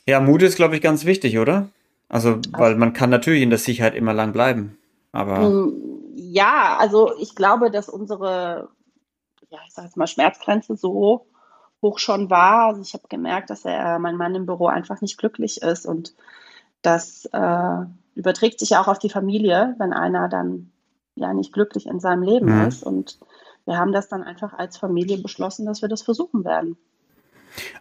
Ja, 0.07 0.21
Mut 0.21 0.41
ist, 0.43 0.57
glaube 0.57 0.75
ich, 0.77 0.81
ganz 0.81 1.05
wichtig, 1.05 1.39
oder? 1.39 1.69
Also, 2.09 2.41
weil 2.53 2.77
man 2.77 2.95
kann 2.95 3.11
natürlich 3.11 3.43
in 3.43 3.51
der 3.51 3.59
Sicherheit 3.59 3.95
immer 3.95 4.15
lang 4.15 4.33
bleiben, 4.33 4.79
aber 5.13 5.51
Mm, 5.51 6.13
Ja, 6.15 6.79
also 6.79 7.13
ich 7.19 7.35
glaube, 7.35 7.71
dass 7.71 7.91
unsere, 7.91 8.71
ja, 9.51 9.59
ich 9.67 9.75
sage 9.75 9.89
jetzt 9.89 9.99
mal, 9.99 10.07
Schmerzgrenze 10.07 10.75
so 10.77 11.27
hoch 11.83 11.99
schon 11.99 12.31
war. 12.31 12.69
Also 12.69 12.81
ich 12.81 12.95
habe 12.95 13.05
gemerkt, 13.11 13.51
dass 13.51 13.67
er, 13.67 13.99
mein 13.99 14.17
Mann 14.17 14.35
im 14.35 14.47
Büro 14.47 14.67
einfach 14.69 15.03
nicht 15.03 15.19
glücklich 15.19 15.61
ist 15.61 15.85
und 15.85 16.15
das 16.81 17.27
äh, 17.35 17.85
überträgt 18.17 18.59
sich 18.59 18.71
ja 18.71 18.83
auch 18.83 18.89
auf 18.89 18.99
die 18.99 19.11
Familie, 19.11 19.77
wenn 19.79 19.93
einer 19.93 20.29
dann 20.29 20.73
ja 21.15 21.33
nicht 21.33 21.53
glücklich 21.53 21.87
in 21.87 22.01
seinem 22.01 22.23
Leben 22.23 22.59
mhm. 22.59 22.67
ist. 22.67 22.83
Und 22.83 23.19
wir 23.67 23.77
haben 23.77 23.93
das 23.93 24.09
dann 24.09 24.25
einfach 24.25 24.55
als 24.55 24.77
Familie 24.77 25.19
beschlossen, 25.19 25.67
dass 25.67 25.83
wir 25.83 25.89
das 25.89 26.03
versuchen 26.03 26.45
werden. 26.45 26.77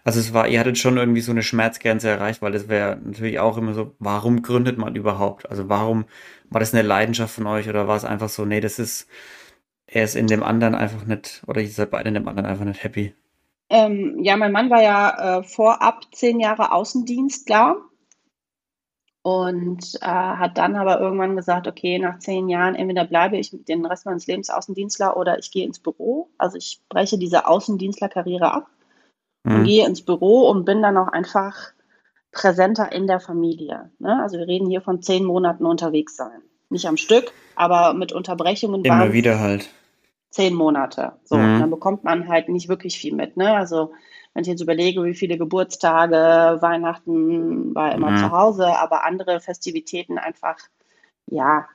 Also 0.04 0.20
es 0.20 0.34
war, 0.34 0.48
ihr 0.48 0.60
hattet 0.60 0.78
schon 0.78 0.98
irgendwie 0.98 1.22
so 1.22 1.32
eine 1.32 1.44
Schmerzgrenze 1.44 2.10
erreicht, 2.10 2.42
weil 2.42 2.52
das 2.52 2.70
wäre 2.70 2.98
natürlich 3.04 3.40
auch 3.40 3.58
immer 3.58 3.74
so, 3.74 3.94
warum 4.00 4.42
gründet 4.42 4.78
man 4.78 4.96
überhaupt? 4.96 5.50
Also 5.50 5.68
warum 5.68 6.06
war 6.50 6.60
das 6.60 6.74
eine 6.74 6.84
Leidenschaft 6.84 7.34
von 7.34 7.48
euch 7.48 7.68
oder 7.68 7.88
war 7.88 7.98
es 7.98 8.06
einfach 8.06 8.30
so, 8.30 8.46
nee, 8.46 8.62
das 8.62 8.80
ist, 8.80 9.08
er 9.88 10.04
ist 10.04 10.16
in 10.16 10.28
dem 10.28 10.44
anderen 10.44 10.76
einfach 10.76 11.06
nicht, 11.06 11.44
oder 11.48 11.62
ihr 11.62 11.70
seid 11.70 11.92
beide 11.92 12.08
in 12.08 12.14
dem 12.14 12.28
anderen 12.28 12.50
einfach 12.50 12.66
nicht 12.66 12.84
happy. 12.84 13.14
Ähm, 13.70 14.20
ja, 14.22 14.38
mein 14.38 14.52
Mann 14.52 14.70
war 14.70 14.82
ja 14.82 15.40
äh, 15.40 15.44
vorab 15.44 16.04
zehn 16.14 16.40
Jahre 16.40 16.72
Außendienstler 16.72 17.78
und 19.26 19.96
äh, 20.02 20.06
hat 20.06 20.60
dann 20.60 20.76
aber 20.76 21.00
irgendwann 21.00 21.36
gesagt, 21.36 21.66
okay, 21.66 21.98
nach 21.98 22.20
zehn 22.20 22.48
Jahren 22.48 22.76
entweder 22.76 23.06
bleibe 23.06 23.38
ich 23.38 23.50
den 23.52 23.84
Rest 23.84 24.06
meines 24.06 24.28
Lebens 24.28 24.52
Außendienstler 24.52 25.18
oder 25.18 25.40
ich 25.40 25.50
gehe 25.50 25.66
ins 25.66 25.80
Büro. 25.80 26.30
Also 26.38 26.58
ich 26.58 26.80
breche 26.90 27.18
diese 27.18 27.48
Außendienstlerkarriere 27.48 28.54
ab 28.54 28.70
und 29.44 29.62
Mhm. 29.62 29.64
gehe 29.64 29.88
ins 29.88 30.04
Büro 30.04 30.48
und 30.48 30.64
bin 30.66 30.84
dann 30.84 30.96
auch 30.96 31.08
einfach 31.08 31.56
präsenter 32.32 32.92
in 32.92 33.08
der 33.08 33.20
Familie. 33.20 33.90
Ne? 33.98 34.22
Also 34.22 34.38
wir 34.38 34.48
reden 34.48 34.70
hier 34.70 34.82
von 34.82 35.02
zehn 35.02 35.26
Monaten 35.26 35.66
unterwegs 35.66 36.16
sein. 36.16 36.44
Nicht 36.70 36.86
am 36.86 36.98
Stück, 36.98 37.32
aber 37.56 37.96
mit 37.96 38.12
Unterbrechungen 38.12 38.86
Immer 38.86 39.12
wieder 39.12 39.40
halt. 39.40 39.72
zehn 40.30 40.54
Monate. 40.54 41.14
So, 41.24 41.34
und 41.38 41.42
dann 41.42 41.66
Mhm. 41.66 41.72
bekommt 41.72 42.04
man 42.04 42.28
halt 42.28 42.48
nicht 42.50 42.70
wirklich 42.70 43.00
viel 43.00 43.16
mit. 43.16 43.38
Ne? 43.38 43.56
Also 43.56 43.92
wenn 44.36 44.44
ich 44.44 44.50
jetzt 44.50 44.62
überlege, 44.62 45.04
wie 45.06 45.16
viele 45.16 45.38
Geburtstage, 45.38 46.62
Weihnachten 46.62 47.74
war 47.74 47.94
immer 47.96 48.18
zu 48.18 48.26
Mhm. 48.26 48.32
Hause, 48.32 48.68
aber 48.78 49.06
andere 49.06 49.40
Festivitäten 49.40 50.18
einfach, 50.18 50.58
ja, 51.28 51.66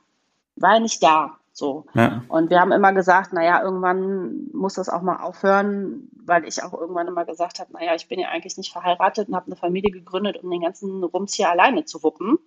war 0.55 0.79
nicht 0.79 1.01
da. 1.01 1.37
So. 1.53 1.85
Ja. 1.95 2.23
Und 2.27 2.51
wir 2.51 2.61
haben 2.61 2.71
immer 2.71 2.93
gesagt, 2.93 3.33
naja, 3.33 3.63
irgendwann 3.63 4.51
muss 4.53 4.75
das 4.75 4.89
auch 4.89 5.01
mal 5.01 5.17
aufhören, 5.17 6.07
weil 6.23 6.47
ich 6.47 6.61
auch 6.61 6.73
irgendwann 6.73 7.07
immer 7.07 7.25
gesagt 7.25 7.59
habe, 7.59 7.73
naja, 7.73 7.95
ich 7.95 8.07
bin 8.07 8.19
ja 8.19 8.29
eigentlich 8.29 8.57
nicht 8.57 8.71
verheiratet 8.71 9.27
und 9.27 9.35
habe 9.35 9.47
eine 9.47 9.55
Familie 9.55 9.91
gegründet, 9.91 10.37
um 10.43 10.51
den 10.51 10.61
ganzen 10.61 11.03
Rums 11.03 11.33
hier 11.33 11.49
alleine 11.49 11.85
zu 11.85 12.03
wuppen. 12.03 12.37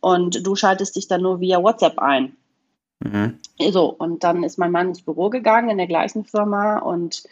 Und 0.00 0.46
du 0.46 0.56
schaltest 0.56 0.96
dich 0.96 1.06
dann 1.06 1.20
nur 1.20 1.38
via 1.40 1.62
WhatsApp 1.62 1.98
ein. 1.98 2.34
Mhm. 3.00 3.38
So, 3.70 3.90
und 3.90 4.24
dann 4.24 4.42
ist 4.42 4.58
mein 4.58 4.72
Mann 4.72 4.88
ins 4.88 5.02
Büro 5.02 5.28
gegangen 5.28 5.68
in 5.68 5.76
der 5.76 5.86
gleichen 5.86 6.24
Firma 6.24 6.78
und 6.78 7.24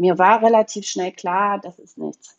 mir 0.00 0.18
war 0.18 0.42
relativ 0.42 0.86
schnell 0.86 1.12
klar, 1.12 1.60
das 1.60 1.78
ist 1.78 1.98
nichts. 1.98 2.38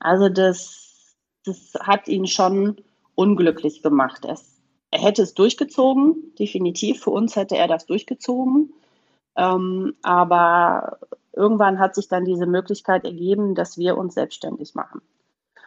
Also 0.00 0.28
das, 0.28 1.14
das 1.44 1.74
hat 1.80 2.08
ihn 2.08 2.26
schon 2.26 2.76
unglücklich 3.14 3.82
gemacht. 3.82 4.24
Er, 4.24 4.36
er 4.90 5.00
hätte 5.00 5.22
es 5.22 5.32
durchgezogen, 5.34 6.34
definitiv. 6.40 7.04
Für 7.04 7.10
uns 7.10 7.36
hätte 7.36 7.56
er 7.56 7.68
das 7.68 7.86
durchgezogen. 7.86 8.72
Ähm, 9.36 9.94
aber 10.02 10.98
irgendwann 11.32 11.78
hat 11.78 11.94
sich 11.94 12.08
dann 12.08 12.24
diese 12.24 12.46
Möglichkeit 12.46 13.04
ergeben, 13.04 13.54
dass 13.54 13.78
wir 13.78 13.96
uns 13.96 14.14
selbstständig 14.14 14.74
machen. 14.74 15.02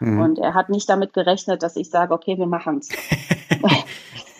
Mhm. 0.01 0.19
Und 0.19 0.39
er 0.39 0.53
hat 0.53 0.67
nicht 0.67 0.89
damit 0.89 1.13
gerechnet, 1.13 1.63
dass 1.63 1.77
ich 1.77 1.89
sage, 1.89 2.13
okay, 2.13 2.38
wir 2.38 2.45
machen 2.45 2.79
es. 2.79 2.89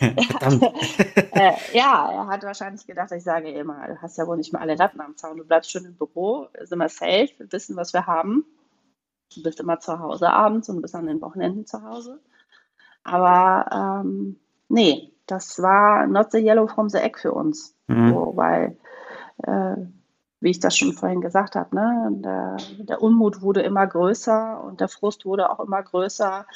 äh, 0.00 1.52
ja, 1.72 2.12
er 2.12 2.26
hat 2.26 2.42
wahrscheinlich 2.42 2.86
gedacht, 2.86 3.12
ich 3.12 3.24
sage 3.24 3.50
immer, 3.50 3.86
du 3.86 4.02
hast 4.02 4.18
ja 4.18 4.26
wohl 4.26 4.36
nicht 4.36 4.52
mal 4.52 4.60
alle 4.60 4.74
Latten 4.74 5.00
am 5.00 5.16
Zaun, 5.16 5.38
du 5.38 5.44
bleibst 5.44 5.70
schon 5.70 5.84
im 5.84 5.96
Büro, 5.96 6.48
sind 6.62 6.78
wir 6.78 6.88
safe, 6.88 7.30
wir 7.38 7.52
wissen, 7.52 7.76
was 7.76 7.92
wir 7.92 8.06
haben. 8.06 8.44
Du 9.34 9.42
bist 9.42 9.60
immer 9.60 9.80
zu 9.80 9.98
Hause 9.98 10.30
abends 10.30 10.68
und 10.68 10.82
bist 10.82 10.94
an 10.94 11.06
den 11.06 11.20
Wochenenden 11.20 11.66
zu 11.66 11.82
Hause. 11.82 12.20
Aber 13.02 14.02
ähm, 14.02 14.38
nee, 14.68 15.12
das 15.26 15.60
war 15.60 16.06
not 16.06 16.32
the 16.32 16.38
yellow 16.38 16.66
from 16.66 16.88
the 16.88 16.98
egg 16.98 17.18
für 17.18 17.32
uns. 17.32 17.74
Mhm. 17.86 18.10
So, 18.10 18.32
weil, 18.36 18.76
äh, 19.42 19.76
wie 20.40 20.50
ich 20.50 20.60
das 20.60 20.76
schon 20.76 20.92
vorhin 20.92 21.20
gesagt 21.20 21.56
habe, 21.56 21.74
ne, 21.74 22.08
der, 22.12 22.56
der, 22.80 23.02
Unmut 23.02 23.42
wurde 23.42 23.62
immer 23.62 23.86
größer 23.86 24.62
und 24.62 24.80
der 24.80 24.88
Frust 24.88 25.24
wurde 25.24 25.50
auch 25.50 25.60
immer 25.60 25.82
größer. 25.82 26.46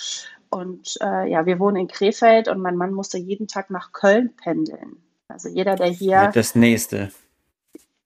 Und 0.50 0.98
äh, 1.00 1.30
ja, 1.30 1.46
wir 1.46 1.58
wohnen 1.60 1.76
in 1.76 1.88
Krefeld 1.88 2.48
und 2.48 2.60
mein 2.60 2.76
Mann 2.76 2.92
musste 2.92 3.18
jeden 3.18 3.46
Tag 3.46 3.70
nach 3.70 3.92
Köln 3.92 4.34
pendeln. 4.36 4.96
Also 5.28 5.48
jeder, 5.48 5.76
der 5.76 5.86
hier. 5.86 6.30
Das 6.34 6.56
nächste. 6.56 7.10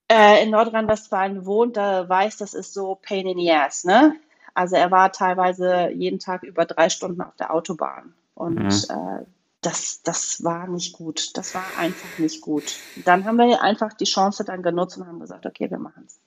Äh, 0.09 0.45
in 0.45 0.51
Nordrhein-Westfalen 0.51 1.47
wohnt, 1.47 1.79
da 1.79 2.07
weiß, 2.07 2.37
das 2.37 2.53
ist 2.53 2.75
so 2.75 2.97
Pain 2.97 3.27
in 3.27 3.39
the 3.39 3.51
Ass, 3.51 3.85
ne? 3.85 4.15
Also 4.53 4.77
er 4.77 4.91
war 4.91 5.11
teilweise 5.11 5.91
jeden 5.91 6.19
Tag 6.19 6.43
über 6.43 6.67
drei 6.67 6.91
Stunden 6.91 7.23
auf 7.23 7.35
der 7.37 7.53
Autobahn. 7.53 8.15
Und 8.35 8.57
mhm. 8.57 8.69
äh, 8.69 9.25
das, 9.63 10.03
das 10.03 10.45
war 10.45 10.69
nicht 10.69 10.93
gut. 10.93 11.37
Das 11.37 11.55
war 11.55 11.65
einfach 11.79 12.19
nicht 12.19 12.43
gut. 12.43 12.77
Dann 13.05 13.25
haben 13.25 13.39
wir 13.39 13.63
einfach 13.63 13.95
die 13.95 14.05
Chance 14.05 14.45
dann 14.45 14.63
genutzt 14.63 14.99
und 14.99 15.07
haben 15.07 15.21
gesagt, 15.21 15.47
okay, 15.47 15.71
wir 15.71 15.79
machen 15.79 16.05
es. 16.07 16.21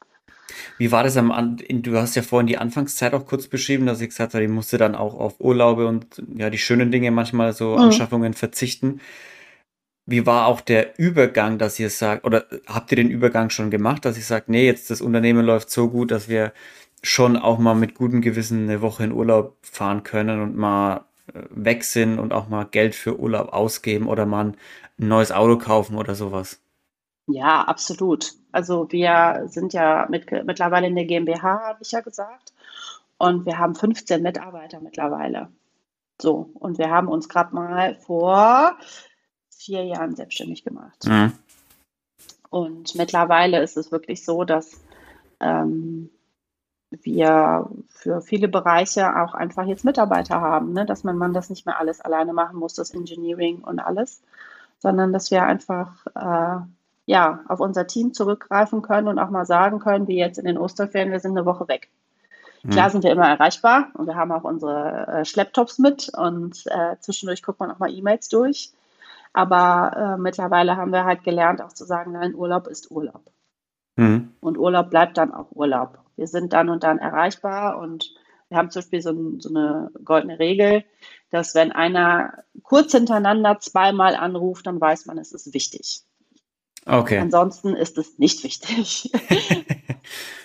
Wie 0.78 0.92
war 0.92 1.04
das 1.04 1.18
am 1.18 1.32
Anfang? 1.32 1.82
Du 1.82 1.98
hast 1.98 2.16
ja 2.16 2.22
vorhin 2.22 2.48
die 2.48 2.58
Anfangszeit 2.58 3.14
auch 3.14 3.26
kurz 3.26 3.48
beschrieben, 3.48 3.86
dass 3.86 4.02
ich 4.02 4.10
gesagt 4.10 4.34
habe, 4.34 4.44
ich 4.44 4.50
musste 4.50 4.78
dann 4.78 4.96
auch 4.96 5.16
auf 5.16 5.40
Urlaube 5.40 5.88
und 5.88 6.22
ja, 6.36 6.50
die 6.50 6.58
schönen 6.58 6.92
Dinge 6.92 7.12
manchmal 7.12 7.54
so 7.54 7.74
mhm. 7.74 7.84
Anschaffungen 7.84 8.34
verzichten. 8.34 9.02
Wie 10.06 10.26
war 10.26 10.48
auch 10.48 10.62
der 10.62 10.98
Übergang, 10.98 11.58
dass 11.58 11.80
ihr 11.80 11.90
sagt, 11.90 12.24
oder 12.24 12.46
habt 12.66 12.92
ihr 12.92 12.96
den 12.96 13.12
Übergang 13.12 13.50
schon 13.50 13.70
gemacht, 13.70 14.06
dass 14.06 14.18
ich 14.18 14.26
sage, 14.26 14.46
nee, 14.48 14.66
jetzt 14.66 14.90
das 14.90 15.02
Unternehmen 15.02 15.46
läuft 15.46 15.70
so 15.70 15.90
gut, 15.90 16.12
dass 16.12 16.30
wir 16.30 16.54
schon 17.04 17.36
auch 17.36 17.60
mal 17.60 17.76
mit 17.76 17.96
gutem 17.96 18.22
Gewissen 18.22 18.64
eine 18.64 18.82
Woche 18.82 19.04
in 19.04 19.12
Urlaub 19.12 19.58
fahren 19.62 20.04
können 20.04 20.42
und 20.42 20.56
mal 20.56 21.06
äh, 21.34 21.42
weg 21.50 21.84
sind 21.84 22.20
und 22.20 22.34
auch 22.34 22.48
mal 22.48 22.66
Geld 22.66 22.96
für 22.96 23.20
Urlaub 23.20 23.54
ausgeben 23.54 24.08
oder 24.08 24.26
mal 24.26 24.46
ein 24.46 24.58
neues 24.98 25.32
Auto 25.32 25.58
kaufen 25.58 25.96
oder 25.96 26.16
sowas? 26.16 26.62
Ja, 27.28 27.64
absolut. 27.64 28.34
Also 28.52 28.92
wir 28.92 29.44
sind 29.48 29.74
ja 29.74 30.08
mit, 30.10 30.32
mittlerweile 30.46 30.88
in 30.88 30.96
der 30.96 31.06
GmbH, 31.06 31.62
habe 31.62 31.80
ich 31.82 31.92
ja 31.92 32.00
gesagt. 32.02 32.54
Und 33.18 33.46
wir 33.46 33.58
haben 33.58 33.76
15 33.76 34.22
Mitarbeiter 34.22 34.80
mittlerweile. 34.80 35.50
So, 36.22 36.50
und 36.56 36.78
wir 36.78 36.90
haben 36.90 37.08
uns 37.08 37.30
gerade 37.30 37.54
mal 37.54 37.96
vor 37.96 38.78
vier 39.50 39.84
Jahren 39.84 40.16
selbstständig 40.16 40.64
gemacht. 40.64 41.06
Mhm. 41.06 41.34
Und 42.50 42.96
mittlerweile 42.96 43.62
ist 43.62 43.76
es 43.76 43.92
wirklich 43.92 44.24
so, 44.24 44.44
dass 44.44 44.80
ähm, 45.40 46.10
wir 46.90 47.70
für 47.90 48.22
viele 48.22 48.48
Bereiche 48.48 49.22
auch 49.22 49.34
einfach 49.34 49.66
jetzt 49.66 49.84
Mitarbeiter 49.84 50.40
haben, 50.40 50.74
ne? 50.74 50.86
dass 50.86 51.04
man, 51.04 51.18
man 51.18 51.34
das 51.34 51.50
nicht 51.50 51.66
mehr 51.66 51.80
alles 51.80 52.00
alleine 52.00 52.34
machen 52.34 52.58
muss, 52.58 52.74
das 52.74 52.92
Engineering 52.92 53.60
und 53.60 53.80
alles, 53.80 54.22
sondern 54.80 55.12
dass 55.12 55.30
wir 55.30 55.44
einfach 55.44 56.06
äh, 56.16 56.66
ja, 57.08 57.40
auf 57.48 57.62
unser 57.62 57.88
Team 57.88 58.14
zurückgreifen 58.14 58.82
können 58.82 59.08
und 59.08 59.18
auch 59.18 59.30
mal 59.30 59.46
sagen 59.46 59.80
können, 59.80 60.08
wie 60.08 60.18
jetzt 60.18 60.38
in 60.38 60.46
den 60.46 60.58
Osterferien, 60.58 61.12
wir 61.12 61.22
sind 61.22 61.32
eine 61.32 61.46
Woche 61.46 61.68
weg. 61.70 61.90
Mhm. 62.64 62.72
Klar 62.72 62.90
sind 62.90 63.04
wir 63.04 63.12
immer 63.12 63.28
erreichbar 63.28 63.88
und 63.94 64.08
wir 64.08 64.16
haben 64.16 64.34
auch 64.34 64.44
unsere 64.44 65.08
äh, 65.08 65.26
Schlepptops 65.26 65.80
mit 65.80 66.12
und 66.16 66.66
äh, 66.68 66.98
zwischendurch 67.00 67.42
guckt 67.42 67.62
man 67.62 67.72
auch 67.72 67.80
mal 67.80 67.92
E-Mails 67.92 68.28
durch. 68.28 68.74
Aber 69.32 70.18
äh, 70.18 70.22
mittlerweile 70.22 70.76
haben 70.76 70.92
wir 70.92 71.06
halt 71.06 71.24
gelernt, 71.24 71.62
auch 71.62 71.72
zu 71.72 71.86
sagen, 71.86 72.12
nein, 72.12 72.36
Urlaub 72.36 72.68
ist 72.68 72.92
Urlaub. 72.92 73.22
Mhm. 73.96 74.34
Und 74.42 74.58
Urlaub 74.58 74.90
bleibt 74.90 75.18
dann 75.18 75.34
auch 75.34 75.48
Urlaub. 75.52 76.00
Wir 76.18 76.28
sind 76.28 76.52
dann 76.52 76.70
und 76.70 76.84
dann 76.84 76.98
erreichbar 76.98 77.80
und 77.80 78.14
wir 78.50 78.58
haben 78.58 78.70
zum 78.70 78.82
Beispiel 78.82 79.02
so, 79.02 79.12
ein, 79.12 79.40
so 79.40 79.50
eine 79.50 79.92
goldene 80.04 80.40
Regel, 80.40 80.84
dass 81.30 81.56
wenn 81.56 81.72
einer 81.72 82.44
kurz 82.64 82.92
hintereinander 82.92 83.60
zweimal 83.60 84.16
anruft, 84.16 84.68
dann 84.68 84.82
weiß 84.82 85.06
man, 85.06 85.18
es 85.18 85.32
ist 85.32 85.54
wichtig. 85.54 86.04
Okay. 86.88 87.20
Ansonsten 87.20 87.76
ist 87.76 87.98
es 87.98 88.18
nicht 88.18 88.44
wichtig. 88.44 89.12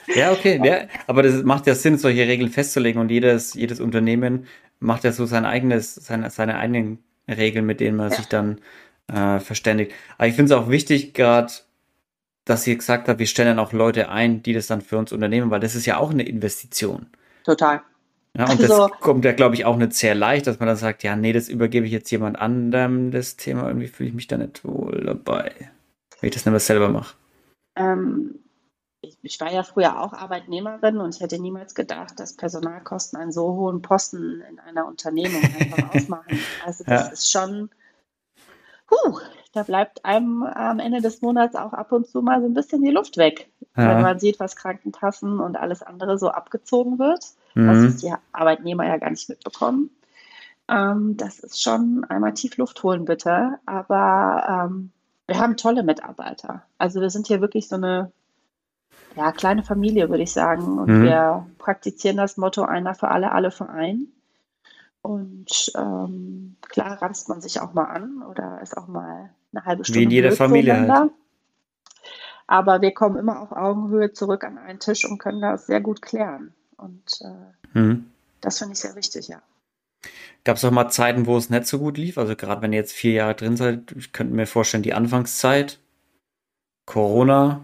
ja, 0.15 0.33
okay. 0.33 0.61
Ja, 0.63 0.89
aber 1.07 1.23
das 1.23 1.43
macht 1.45 1.67
ja 1.67 1.75
Sinn, 1.75 1.99
solche 1.99 2.27
Regeln 2.27 2.51
festzulegen 2.51 3.01
und 3.01 3.11
jedes, 3.11 3.55
jedes 3.55 3.81
Unternehmen 3.81 4.47
macht 4.81 5.05
ja 5.05 5.13
so 5.13 5.25
sein 5.25 5.45
eigenes, 5.45 5.95
seine, 5.95 6.31
seine 6.31 6.57
eigenen 6.59 6.99
Regeln, 7.29 7.65
mit 7.65 7.79
denen 7.79 7.97
man 7.97 8.11
ja. 8.11 8.17
sich 8.17 8.27
dann 8.27 8.61
äh, 9.07 9.39
verständigt. 9.39 9.93
Aber 10.19 10.27
ich 10.27 10.35
finde 10.35 10.53
es 10.53 10.61
auch 10.61 10.69
wichtig, 10.69 11.15
gerade, 11.15 11.53
dass 12.45 12.67
ihr 12.67 12.77
gesagt 12.77 13.09
habt, 13.09 13.21
wir 13.21 13.27
stellen 13.27 13.61
auch 13.61 13.73
Leute 13.73 14.09
ein, 14.09 14.43
die 14.43 14.53
das 14.53 14.67
dann 14.67 14.81
für 14.81 14.99
uns 14.99 15.13
unternehmen, 15.13 15.53
weil 15.53 15.61
das 15.61 15.77
ist 15.77 15.87
ja 15.87 15.99
auch 15.99 16.11
eine 16.11 16.25
Investition. 16.25 17.07
Total. 17.45 17.83
Ja, 18.37 18.45
und 18.45 18.61
also, 18.61 18.89
das 18.89 19.01
kommt 19.01 19.25
ja, 19.25 19.33
glaube 19.33 19.55
ich, 19.55 19.65
auch 19.65 19.77
nicht 19.77 19.93
sehr 19.93 20.17
leicht, 20.17 20.49
dass 20.49 20.59
man 20.59 20.67
dann 20.67 20.77
sagt, 20.77 21.05
ja, 21.05 21.15
nee, 21.15 21.33
das 21.33 21.49
übergebe 21.49 21.87
ich 21.87 21.93
jetzt 21.93 22.11
jemand 22.11 22.41
anderem, 22.41 23.13
das 23.13 23.37
Thema, 23.37 23.69
irgendwie 23.69 23.89
fühle 23.89 24.09
ich 24.09 24.15
mich 24.15 24.27
da 24.27 24.39
nicht 24.39 24.65
wohl 24.65 25.03
dabei 25.05 25.53
wenn 26.23 26.29
ich 26.29 26.35
das 26.35 26.47
nicht 26.47 26.53
mehr 26.53 26.61
selber 26.61 26.89
mache? 26.89 27.17
Ähm, 27.75 28.39
ich, 29.01 29.19
ich, 29.23 29.41
war 29.41 29.53
ja 29.53 29.65
früher 29.65 30.01
auch 30.01 30.13
Arbeitnehmerin 30.13 30.99
und 30.99 31.17
ich 31.17 31.21
hätte 31.21 31.41
niemals 31.41 31.75
gedacht, 31.75 32.21
dass 32.21 32.37
Personalkosten 32.37 33.19
einen 33.19 33.33
so 33.33 33.55
hohen 33.55 33.83
Posten 33.83 34.41
in 34.49 34.61
einer 34.61 34.87
Unternehmung 34.87 35.43
einfach 35.43 35.91
ausmachen. 35.95 36.39
Also 36.65 36.85
das 36.85 37.07
ja. 37.07 37.09
ist 37.09 37.31
schon, 37.33 37.71
huh, 38.89 39.19
da 39.53 39.65
bleibt 39.65 40.05
einem 40.05 40.45
am 40.45 40.79
Ende 40.79 41.01
des 41.01 41.23
Monats 41.23 41.57
auch 41.57 41.73
ab 41.73 41.91
und 41.91 42.07
zu 42.07 42.23
mal 42.23 42.41
so 42.41 42.47
ein 42.47 42.55
bisschen 42.55 42.83
die 42.83 42.93
Luft 42.93 43.17
weg, 43.17 43.51
ja. 43.77 43.89
wenn 43.89 44.03
man 44.03 44.21
sieht, 44.21 44.39
was 44.39 44.55
Krankenkassen 44.55 45.41
und 45.41 45.57
alles 45.57 45.83
andere 45.83 46.19
so 46.19 46.29
abgezogen 46.29 47.01
wird, 47.01 47.25
mhm. 47.55 47.67
was 47.67 47.97
die 47.97 48.15
Arbeitnehmer 48.31 48.87
ja 48.87 48.99
gar 48.99 49.11
nicht 49.11 49.29
mitbekommen. 49.29 49.91
Ähm, 50.69 51.17
das 51.17 51.41
ist 51.41 51.61
schon 51.61 52.05
einmal 52.09 52.35
tief 52.35 52.57
Luft 52.59 52.81
holen, 52.85 53.05
bitte. 53.05 53.59
Aber 53.67 54.69
ähm, 54.71 54.93
wir 55.27 55.39
haben 55.39 55.57
tolle 55.57 55.83
Mitarbeiter. 55.83 56.63
Also 56.79 57.01
wir 57.01 57.11
sind 57.11 57.27
hier 57.27 57.41
wirklich 57.41 57.69
so 57.69 57.77
eine 57.77 58.13
ja, 59.17 59.33
kleine 59.33 59.63
Familie, 59.63 60.09
würde 60.09 60.23
ich 60.23 60.33
sagen. 60.33 60.79
Und 60.79 60.89
mhm. 60.89 61.03
wir 61.05 61.47
praktizieren 61.59 62.17
das 62.17 62.37
Motto 62.37 62.63
einer 62.63 62.95
für 62.95 63.09
alle, 63.09 63.33
alle 63.33 63.51
für 63.51 63.69
einen. 63.69 64.13
Und 65.03 65.73
ähm, 65.77 66.57
klar 66.63 67.03
ranzt 67.03 67.29
man 67.29 67.41
sich 67.41 67.61
auch 67.61 67.73
mal 67.75 67.85
an 67.85 68.23
oder 68.23 68.61
ist 68.63 68.77
auch 68.77 68.87
mal 68.87 69.31
eine 69.53 69.65
halbe 69.65 69.85
Stunde. 69.85 70.01
Wie 70.01 70.05
in 70.05 70.11
jeder 70.11 70.33
Familie 70.33 70.89
halt. 70.89 71.11
Aber 72.47 72.81
wir 72.81 72.93
kommen 72.93 73.17
immer 73.17 73.41
auf 73.41 73.53
Augenhöhe 73.53 74.13
zurück 74.13 74.45
an 74.45 74.59
einen 74.59 74.79
Tisch 74.79 75.05
und 75.05 75.19
können 75.19 75.41
das 75.41 75.67
sehr 75.67 75.81
gut 75.81 76.03
klären. 76.03 76.53
Und 76.77 77.21
äh, 77.23 77.79
mhm. 77.79 78.11
das 78.41 78.59
finde 78.59 78.75
ich 78.75 78.81
sehr 78.81 78.95
wichtig, 78.95 79.29
ja. 79.29 79.41
Gab 80.45 80.57
es 80.57 80.65
auch 80.65 80.71
mal 80.71 80.89
Zeiten, 80.89 81.27
wo 81.27 81.37
es 81.37 81.51
nicht 81.51 81.67
so 81.67 81.79
gut 81.79 81.97
lief? 81.97 82.19
Also 82.19 82.35
gerade 82.35 82.63
wenn 82.63 82.73
ihr 82.73 82.81
jetzt 82.81 82.93
vier 82.93 83.13
Jahre 83.13 83.35
drin 83.35 83.57
seid, 83.57 83.93
ich 83.93 84.13
könnte 84.13 84.35
mir 84.35 84.47
vorstellen, 84.47 84.83
die 84.83 84.95
Anfangszeit, 84.95 85.79
Corona. 86.85 87.61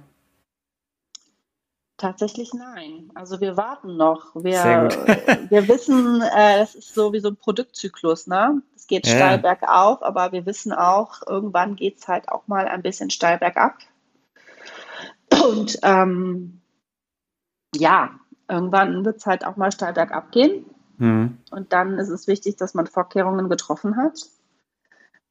Tatsächlich 1.97 2.55
nein. 2.55 3.11
Also 3.17 3.41
wir 3.41 3.57
warten 3.57 3.97
noch. 3.97 4.33
Wir, 4.37 4.89
wir 5.49 5.67
wissen, 5.67 6.23
äh, 6.23 6.61
es 6.61 6.77
ist 6.77 6.95
so 6.95 7.13
wie 7.13 7.19
so 7.19 7.29
ein 7.29 7.37
Produktzyklus. 7.37 8.29
Ne? 8.29 8.63
Es 8.77 8.87
geht 8.87 9.09
ja. 9.09 9.17
steil 9.17 9.39
bergauf, 9.39 10.05
aber 10.05 10.31
wir 10.31 10.47
wissen 10.47 10.73
auch, 10.73 11.27
irgendwann 11.27 11.75
geht 11.75 11.99
es 11.99 12.07
halt 12.07 12.29
auch 12.29 12.47
mal 12.47 12.69
ein 12.69 12.83
bisschen 12.83 13.11
steil 13.11 13.39
bergab. 13.39 13.79
Und 15.43 15.81
ähm, 15.83 16.61
ja, 17.75 18.11
irgendwann 18.49 19.05
wird 19.05 19.17
es 19.17 19.27
halt 19.27 19.45
auch 19.45 19.57
mal 19.57 19.73
steil 19.73 19.93
bergab 19.93 20.31
gehen. 20.31 20.65
Mhm. 20.99 21.39
Und 21.51 21.73
dann 21.73 21.99
ist 21.99 22.11
es 22.11 22.27
wichtig, 22.27 22.57
dass 22.57 22.75
man 22.75 22.87
Vorkehrungen 22.87 23.49
getroffen 23.49 23.97
hat. 23.97 24.29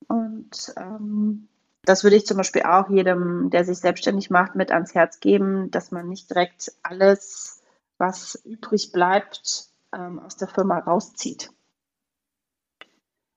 Und 0.07 0.73
ähm, 0.77 1.47
das 1.83 2.03
würde 2.03 2.15
ich 2.15 2.25
zum 2.25 2.37
Beispiel 2.37 2.63
auch 2.63 2.89
jedem, 2.89 3.49
der 3.49 3.65
sich 3.65 3.77
selbstständig 3.77 4.29
macht, 4.29 4.55
mit 4.55 4.71
ans 4.71 4.95
Herz 4.95 5.19
geben, 5.19 5.71
dass 5.71 5.91
man 5.91 6.09
nicht 6.09 6.29
direkt 6.29 6.73
alles, 6.83 7.61
was 7.97 8.35
übrig 8.45 8.91
bleibt, 8.91 9.69
ähm, 9.93 10.19
aus 10.19 10.37
der 10.37 10.47
Firma 10.47 10.79
rauszieht. 10.79 11.51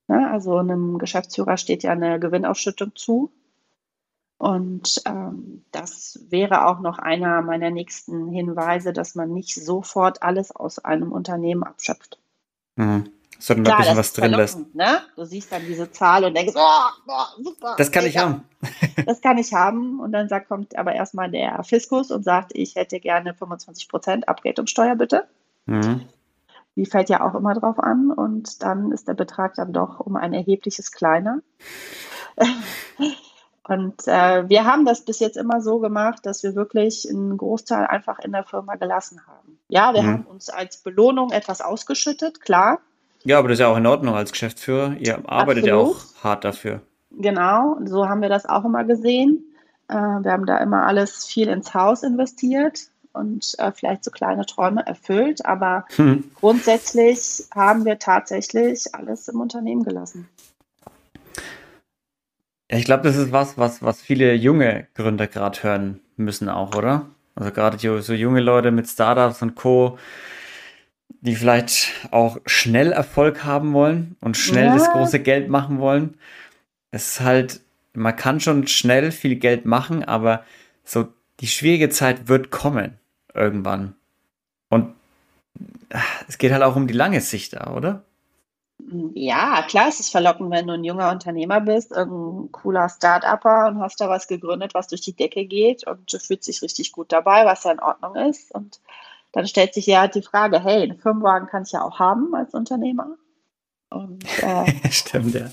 Ja, 0.08 0.30
also 0.32 0.56
einem 0.56 0.98
Geschäftsführer 0.98 1.56
steht 1.56 1.84
ja 1.84 1.92
eine 1.92 2.18
Gewinnausschüttung 2.18 2.96
zu. 2.96 3.32
Und 4.40 5.02
ähm, 5.04 5.66
das 5.70 6.18
wäre 6.30 6.66
auch 6.66 6.80
noch 6.80 6.98
einer 6.98 7.42
meiner 7.42 7.70
nächsten 7.70 8.30
Hinweise, 8.30 8.94
dass 8.94 9.14
man 9.14 9.34
nicht 9.34 9.54
sofort 9.54 10.22
alles 10.22 10.50
aus 10.50 10.78
einem 10.78 11.12
Unternehmen 11.12 11.62
abschöpft. 11.62 12.18
Mhm. 12.76 13.10
Mal 13.48 13.56
ein 13.56 13.62
bisschen 13.62 13.96
was 13.98 14.12
drin 14.14 14.30
lassen. 14.30 14.70
Ne? 14.72 15.02
Du 15.14 15.26
siehst 15.26 15.52
dann 15.52 15.66
diese 15.66 15.90
Zahl 15.90 16.24
und 16.24 16.34
denkst, 16.34 16.54
oh, 16.56 16.88
oh 17.06 17.42
super. 17.42 17.74
Das 17.76 17.92
kann 17.92 18.06
ich 18.06 18.16
haben. 18.16 18.44
Das 19.04 19.20
kann 19.20 19.36
ich 19.36 19.52
haben. 19.52 20.00
Und 20.00 20.12
dann 20.12 20.30
sagt, 20.30 20.48
kommt 20.48 20.74
aber 20.74 20.94
erstmal 20.94 21.30
der 21.30 21.62
Fiskus 21.62 22.10
und 22.10 22.24
sagt, 22.24 22.52
ich 22.54 22.76
hätte 22.76 22.98
gerne 22.98 23.34
25 23.34 23.90
Prozent 23.90 24.26
Abgeltungssteuer, 24.26 24.96
bitte. 24.96 25.28
Mhm. 25.66 26.06
Die 26.76 26.86
fällt 26.86 27.10
ja 27.10 27.28
auch 27.28 27.34
immer 27.34 27.52
drauf 27.52 27.78
an. 27.78 28.10
Und 28.10 28.62
dann 28.62 28.90
ist 28.90 29.06
der 29.06 29.14
Betrag 29.14 29.52
dann 29.56 29.74
doch 29.74 30.00
um 30.00 30.16
ein 30.16 30.32
erhebliches 30.32 30.92
kleiner. 30.92 31.42
Und 33.70 34.08
äh, 34.08 34.48
wir 34.48 34.64
haben 34.64 34.84
das 34.84 35.02
bis 35.02 35.20
jetzt 35.20 35.36
immer 35.36 35.60
so 35.60 35.78
gemacht, 35.78 36.26
dass 36.26 36.42
wir 36.42 36.56
wirklich 36.56 37.08
einen 37.08 37.36
Großteil 37.36 37.86
einfach 37.86 38.18
in 38.18 38.32
der 38.32 38.42
Firma 38.42 38.74
gelassen 38.74 39.20
haben. 39.28 39.60
Ja, 39.68 39.94
wir 39.94 40.02
mhm. 40.02 40.08
haben 40.08 40.22
uns 40.24 40.48
als 40.48 40.78
Belohnung 40.78 41.30
etwas 41.30 41.60
ausgeschüttet, 41.60 42.40
klar. 42.40 42.80
Ja, 43.22 43.38
aber 43.38 43.46
das 43.46 43.58
ist 43.58 43.60
ja 43.60 43.68
auch 43.68 43.76
in 43.76 43.86
Ordnung 43.86 44.16
als 44.16 44.32
Geschäftsführer. 44.32 44.96
Ihr 44.98 45.22
arbeitet 45.24 45.68
Absolut. 45.68 45.68
ja 45.68 45.76
auch 45.76 46.24
hart 46.24 46.44
dafür. 46.44 46.80
Genau, 47.12 47.78
so 47.84 48.08
haben 48.08 48.22
wir 48.22 48.28
das 48.28 48.44
auch 48.44 48.64
immer 48.64 48.82
gesehen. 48.82 49.44
Äh, 49.86 49.94
wir 49.94 50.32
haben 50.32 50.46
da 50.46 50.58
immer 50.58 50.84
alles 50.84 51.26
viel 51.26 51.46
ins 51.46 51.72
Haus 51.72 52.02
investiert 52.02 52.88
und 53.12 53.54
äh, 53.58 53.70
vielleicht 53.70 54.02
so 54.02 54.10
kleine 54.10 54.46
Träume 54.46 54.84
erfüllt, 54.84 55.46
aber 55.46 55.84
hm. 55.94 56.24
grundsätzlich 56.34 57.44
haben 57.54 57.84
wir 57.84 58.00
tatsächlich 58.00 58.92
alles 58.96 59.28
im 59.28 59.40
Unternehmen 59.40 59.84
gelassen. 59.84 60.28
Ich 62.72 62.84
glaube, 62.84 63.02
das 63.02 63.16
ist 63.16 63.32
was, 63.32 63.58
was, 63.58 63.82
was 63.82 64.00
viele 64.00 64.34
junge 64.34 64.86
Gründer 64.94 65.26
gerade 65.26 65.62
hören 65.62 66.00
müssen 66.16 66.48
auch, 66.48 66.74
oder? 66.74 67.06
Also 67.34 67.50
gerade 67.52 67.78
so 67.78 68.12
junge 68.12 68.40
Leute 68.40 68.70
mit 68.70 68.88
Startups 68.88 69.42
und 69.42 69.54
Co 69.54 69.98
die 71.20 71.36
vielleicht 71.36 71.92
auch 72.10 72.38
schnell 72.46 72.92
Erfolg 72.92 73.44
haben 73.44 73.72
wollen 73.72 74.16
und 74.20 74.36
schnell 74.36 74.66
ja. 74.66 74.74
das 74.74 74.90
große 74.90 75.20
Geld 75.20 75.48
machen 75.48 75.78
wollen. 75.78 76.14
Es 76.90 77.12
ist 77.12 77.20
halt, 77.20 77.60
man 77.92 78.16
kann 78.16 78.40
schon 78.40 78.66
schnell 78.66 79.12
viel 79.12 79.36
Geld 79.36 79.66
machen, 79.66 80.04
aber 80.04 80.44
so 80.84 81.08
die 81.40 81.46
schwierige 81.46 81.90
Zeit 81.90 82.28
wird 82.28 82.50
kommen 82.50 82.98
irgendwann. 83.34 83.94
Und 84.70 84.94
ah, 85.92 86.00
es 86.28 86.38
geht 86.38 86.52
halt 86.52 86.62
auch 86.62 86.76
um 86.76 86.86
die 86.86 86.94
lange 86.94 87.20
Sicht 87.20 87.52
da, 87.54 87.74
oder? 87.74 88.02
Ja, 89.14 89.62
klar, 89.62 89.88
es 89.88 90.00
ist 90.00 90.10
verlockend, 90.10 90.50
wenn 90.50 90.66
du 90.66 90.74
ein 90.74 90.84
junger 90.84 91.10
Unternehmer 91.10 91.60
bist, 91.60 91.92
irgendein 91.92 92.52
cooler 92.52 92.88
Start-Upper 92.88 93.68
und 93.68 93.80
hast 93.80 94.00
da 94.00 94.08
was 94.08 94.28
gegründet, 94.28 94.74
was 94.74 94.88
durch 94.88 95.00
die 95.00 95.14
Decke 95.14 95.44
geht 95.44 95.86
und 95.86 96.12
du 96.12 96.18
fühlst 96.18 96.48
dich 96.48 96.62
richtig 96.62 96.92
gut 96.92 97.12
dabei, 97.12 97.44
was 97.44 97.64
ja 97.64 97.72
in 97.72 97.80
Ordnung 97.80 98.16
ist. 98.16 98.54
Und 98.54 98.80
dann 99.32 99.46
stellt 99.46 99.74
sich 99.74 99.86
ja 99.86 100.00
halt 100.00 100.14
die 100.14 100.22
Frage, 100.22 100.62
hey, 100.62 100.82
einen 100.82 100.98
Firmenwagen 100.98 101.48
kann 101.48 101.62
ich 101.62 101.72
ja 101.72 101.82
auch 101.82 101.98
haben 101.98 102.34
als 102.34 102.54
Unternehmer. 102.54 103.16
Und, 103.90 104.24
äh, 104.42 104.90
Stimmt, 104.90 105.34
ja. 105.34 105.50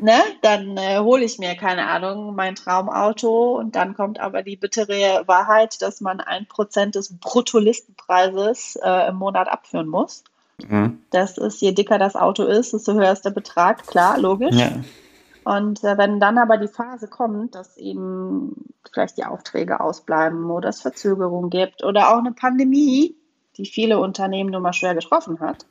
Ne, 0.00 0.20
dann 0.42 0.76
äh, 0.76 0.98
hole 0.98 1.24
ich 1.24 1.38
mir, 1.38 1.54
keine 1.54 1.86
Ahnung, 1.86 2.34
mein 2.34 2.56
Traumauto 2.56 3.56
und 3.56 3.76
dann 3.76 3.94
kommt 3.94 4.18
aber 4.18 4.42
die 4.42 4.56
bittere 4.56 5.22
Wahrheit, 5.26 5.80
dass 5.82 6.00
man 6.00 6.20
ein 6.20 6.46
Prozent 6.46 6.96
des 6.96 7.16
Bruttolistenpreises 7.16 8.76
äh, 8.82 9.08
im 9.08 9.16
Monat 9.16 9.48
abführen 9.48 9.86
muss. 9.86 10.24
Mhm. 10.62 11.00
Das 11.10 11.38
ist, 11.38 11.60
je 11.60 11.72
dicker 11.72 11.98
das 11.98 12.16
Auto 12.16 12.44
ist, 12.44 12.72
desto 12.72 12.94
höher 12.94 13.12
ist 13.12 13.24
der 13.24 13.30
Betrag, 13.30 13.86
klar, 13.86 14.18
logisch. 14.18 14.56
Ja. 14.56 14.72
Und 15.44 15.84
äh, 15.84 15.98
wenn 15.98 16.20
dann 16.20 16.38
aber 16.38 16.56
die 16.56 16.68
Phase 16.68 17.06
kommt, 17.06 17.54
dass 17.54 17.76
eben 17.76 18.64
vielleicht 18.90 19.18
die 19.18 19.24
Aufträge 19.24 19.80
ausbleiben 19.80 20.50
oder 20.50 20.70
es 20.70 20.80
Verzögerungen 20.80 21.50
gibt 21.50 21.84
oder 21.84 22.12
auch 22.12 22.18
eine 22.18 22.32
Pandemie, 22.32 23.14
die 23.56 23.66
viele 23.66 23.98
Unternehmen 23.98 24.50
nun 24.50 24.62
mal 24.62 24.72
schwer 24.72 24.94
getroffen 24.94 25.40
hat, 25.40 25.66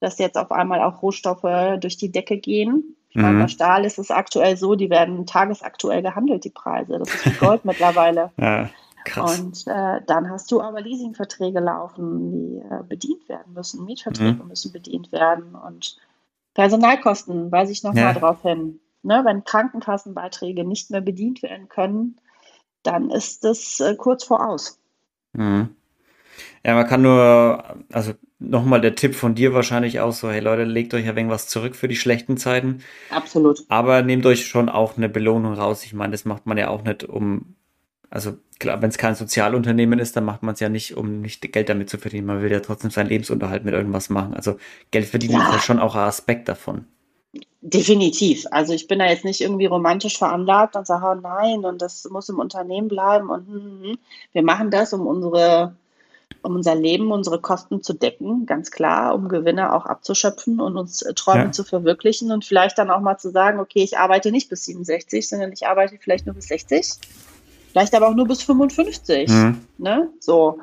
dass 0.00 0.18
jetzt 0.18 0.36
auf 0.36 0.50
einmal 0.50 0.82
auch 0.82 1.02
Rohstoffe 1.02 1.78
durch 1.80 1.96
die 1.96 2.10
Decke 2.10 2.38
gehen. 2.38 2.96
Ich 3.10 3.16
meine, 3.16 3.36
mhm. 3.36 3.42
bei 3.42 3.48
Stahl 3.48 3.84
ist 3.84 3.98
es 3.98 4.10
aktuell 4.10 4.56
so, 4.56 4.74
die 4.74 4.90
werden 4.90 5.26
tagesaktuell 5.26 6.02
gehandelt, 6.02 6.44
die 6.44 6.50
Preise. 6.50 6.98
Das 6.98 7.08
ist 7.08 7.26
wie 7.26 7.44
Gold 7.44 7.64
mittlerweile. 7.64 8.32
Ja, 8.36 8.68
krass. 9.04 9.40
Und 9.40 9.66
äh, 9.66 10.00
dann 10.06 10.30
hast 10.30 10.50
du 10.50 10.60
aber 10.60 10.80
Leasingverträge 10.80 11.60
laufen, 11.60 12.32
die 12.32 12.58
äh, 12.58 12.82
bedient 12.82 13.28
werden 13.28 13.52
müssen. 13.52 13.84
Mietverträge 13.84 14.42
mhm. 14.42 14.48
müssen 14.48 14.72
bedient 14.72 15.12
werden 15.12 15.54
und 15.54 15.98
Personalkosten, 16.54 17.52
weise 17.52 17.72
ich 17.72 17.82
nochmal 17.82 18.02
ja. 18.02 18.12
drauf 18.14 18.42
hin. 18.42 18.80
Ne, 19.02 19.22
wenn 19.24 19.44
Krankenkassenbeiträge 19.44 20.64
nicht 20.64 20.90
mehr 20.90 21.00
bedient 21.00 21.42
werden 21.42 21.68
können, 21.68 22.16
dann 22.82 23.10
ist 23.10 23.44
das 23.44 23.78
äh, 23.80 23.94
kurz 23.94 24.24
vor 24.24 24.46
aus. 24.46 24.80
Mhm. 25.32 25.76
Ja, 26.64 26.74
man 26.74 26.86
kann 26.86 27.02
nur, 27.02 27.76
also 27.92 28.12
nochmal 28.38 28.80
der 28.80 28.94
Tipp 28.94 29.14
von 29.14 29.34
dir 29.34 29.54
wahrscheinlich 29.54 30.00
auch 30.00 30.12
so, 30.12 30.30
hey 30.30 30.40
Leute, 30.40 30.64
legt 30.64 30.94
euch 30.94 31.06
ja 31.06 31.28
was 31.28 31.48
zurück 31.48 31.76
für 31.76 31.88
die 31.88 31.96
schlechten 31.96 32.36
Zeiten. 32.36 32.82
Absolut. 33.10 33.64
Aber 33.68 34.02
nehmt 34.02 34.26
euch 34.26 34.46
schon 34.46 34.68
auch 34.68 34.96
eine 34.96 35.08
Belohnung 35.08 35.54
raus. 35.54 35.84
Ich 35.84 35.94
meine, 35.94 36.12
das 36.12 36.24
macht 36.24 36.46
man 36.46 36.58
ja 36.58 36.68
auch 36.68 36.82
nicht 36.82 37.04
um, 37.04 37.54
also 38.10 38.38
klar, 38.58 38.80
wenn 38.80 38.90
es 38.90 38.98
kein 38.98 39.14
Sozialunternehmen 39.14 39.98
ist, 39.98 40.16
dann 40.16 40.24
macht 40.24 40.42
man 40.42 40.54
es 40.54 40.60
ja 40.60 40.68
nicht, 40.68 40.96
um 40.96 41.20
nicht 41.20 41.52
Geld 41.52 41.68
damit 41.68 41.90
zu 41.90 41.98
verdienen. 41.98 42.26
Man 42.26 42.42
will 42.42 42.50
ja 42.50 42.60
trotzdem 42.60 42.90
seinen 42.90 43.08
Lebensunterhalt 43.08 43.64
mit 43.64 43.74
irgendwas 43.74 44.08
machen. 44.08 44.34
Also 44.34 44.56
Geld 44.90 45.06
verdienen 45.06 45.34
ja. 45.34 45.48
ist 45.48 45.52
ja 45.52 45.60
schon 45.60 45.78
auch 45.78 45.94
ein 45.94 46.08
Aspekt 46.08 46.48
davon. 46.48 46.86
Definitiv. 47.60 48.46
Also 48.50 48.72
ich 48.72 48.86
bin 48.86 49.00
da 49.00 49.06
jetzt 49.06 49.24
nicht 49.24 49.40
irgendwie 49.40 49.66
romantisch 49.66 50.16
veranlagt 50.16 50.76
und 50.76 50.86
sage, 50.86 51.04
oh 51.06 51.20
nein, 51.20 51.64
und 51.64 51.82
das 51.82 52.08
muss 52.08 52.28
im 52.28 52.38
Unternehmen 52.38 52.88
bleiben 52.88 53.30
und 53.30 53.46
hm, 53.46 53.54
hm, 53.54 53.82
hm. 53.82 53.98
wir 54.32 54.42
machen 54.42 54.70
das, 54.70 54.92
um 54.92 55.06
unsere, 55.06 55.74
um 56.42 56.54
unser 56.54 56.76
Leben, 56.76 57.10
unsere 57.10 57.40
Kosten 57.40 57.82
zu 57.82 57.94
decken, 57.94 58.46
ganz 58.46 58.70
klar, 58.70 59.14
um 59.14 59.28
Gewinne 59.28 59.74
auch 59.74 59.86
abzuschöpfen 59.86 60.60
und 60.60 60.76
uns 60.76 60.98
Träume 61.16 61.46
ja. 61.46 61.52
zu 61.52 61.64
verwirklichen 61.64 62.30
und 62.30 62.44
vielleicht 62.44 62.78
dann 62.78 62.90
auch 62.90 63.00
mal 63.00 63.18
zu 63.18 63.30
sagen, 63.30 63.58
okay, 63.58 63.82
ich 63.82 63.98
arbeite 63.98 64.30
nicht 64.30 64.48
bis 64.48 64.64
67, 64.64 65.28
sondern 65.28 65.52
ich 65.52 65.66
arbeite 65.66 65.98
vielleicht 66.00 66.26
nur 66.26 66.36
bis 66.36 66.46
60. 66.46 66.92
Vielleicht 67.78 67.94
aber 67.94 68.08
auch 68.08 68.14
nur 68.14 68.26
bis 68.26 68.42
55. 68.42 69.30
Mhm. 69.30 69.60
Ne? 69.78 70.08
So. 70.18 70.58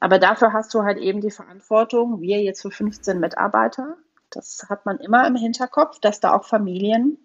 Aber 0.00 0.18
dafür 0.18 0.52
hast 0.52 0.74
du 0.74 0.82
halt 0.82 0.98
eben 0.98 1.20
die 1.20 1.30
Verantwortung, 1.30 2.20
wir 2.20 2.42
jetzt 2.42 2.62
für 2.62 2.72
15 2.72 3.20
Mitarbeiter, 3.20 3.96
das 4.30 4.66
hat 4.68 4.84
man 4.84 4.98
immer 4.98 5.24
im 5.28 5.36
Hinterkopf, 5.36 6.00
dass 6.00 6.18
da 6.18 6.34
auch 6.34 6.44
Familien 6.44 7.18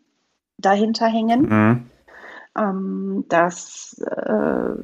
dahinter 0.59 1.07
hängen. 1.07 1.41
Mhm. 1.41 1.89
Ähm, 2.55 3.25
dass, 3.29 3.99
äh, 4.05 4.75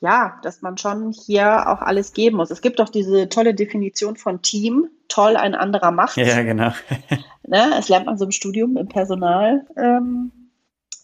ja, 0.00 0.38
dass 0.42 0.60
man 0.60 0.76
schon 0.76 1.12
hier 1.12 1.70
auch 1.70 1.80
alles 1.80 2.12
geben 2.12 2.36
muss. 2.36 2.50
Es 2.50 2.60
gibt 2.60 2.80
doch 2.80 2.90
diese 2.90 3.30
tolle 3.30 3.54
Definition 3.54 4.16
von 4.16 4.42
Team, 4.42 4.90
toll 5.08 5.38
ein 5.38 5.54
anderer 5.54 5.90
macht. 5.90 6.18
Ja, 6.18 6.42
genau. 6.42 6.72
ne, 7.46 7.70
das 7.70 7.88
lernt 7.88 8.04
man 8.04 8.18
so 8.18 8.26
im 8.26 8.30
Studium, 8.30 8.76
im 8.76 8.88
Personal. 8.88 9.64
Ähm, 9.74 10.32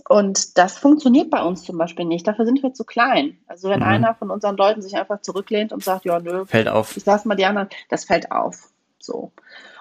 und 0.08 0.58
das 0.58 0.76
funktioniert 0.76 1.30
bei 1.30 1.42
uns 1.42 1.62
zum 1.62 1.78
Beispiel 1.78 2.04
nicht. 2.04 2.26
Dafür 2.26 2.44
sind 2.44 2.62
wir 2.62 2.74
zu 2.74 2.84
klein. 2.84 3.38
Also 3.46 3.70
wenn 3.70 3.80
mhm. 3.80 3.86
einer 3.86 4.14
von 4.14 4.30
unseren 4.30 4.56
Leuten 4.56 4.82
sich 4.82 4.96
einfach 4.96 5.22
zurücklehnt 5.22 5.72
und 5.72 5.82
sagt, 5.82 6.04
ja, 6.04 6.20
nö, 6.20 6.44
fällt 6.44 6.68
auf. 6.68 6.96
Ich 6.96 7.06
lasse 7.06 7.26
mal 7.26 7.36
die 7.36 7.46
anderen, 7.46 7.68
das 7.88 8.04
fällt 8.04 8.30
auf. 8.30 8.68
So. 8.98 9.32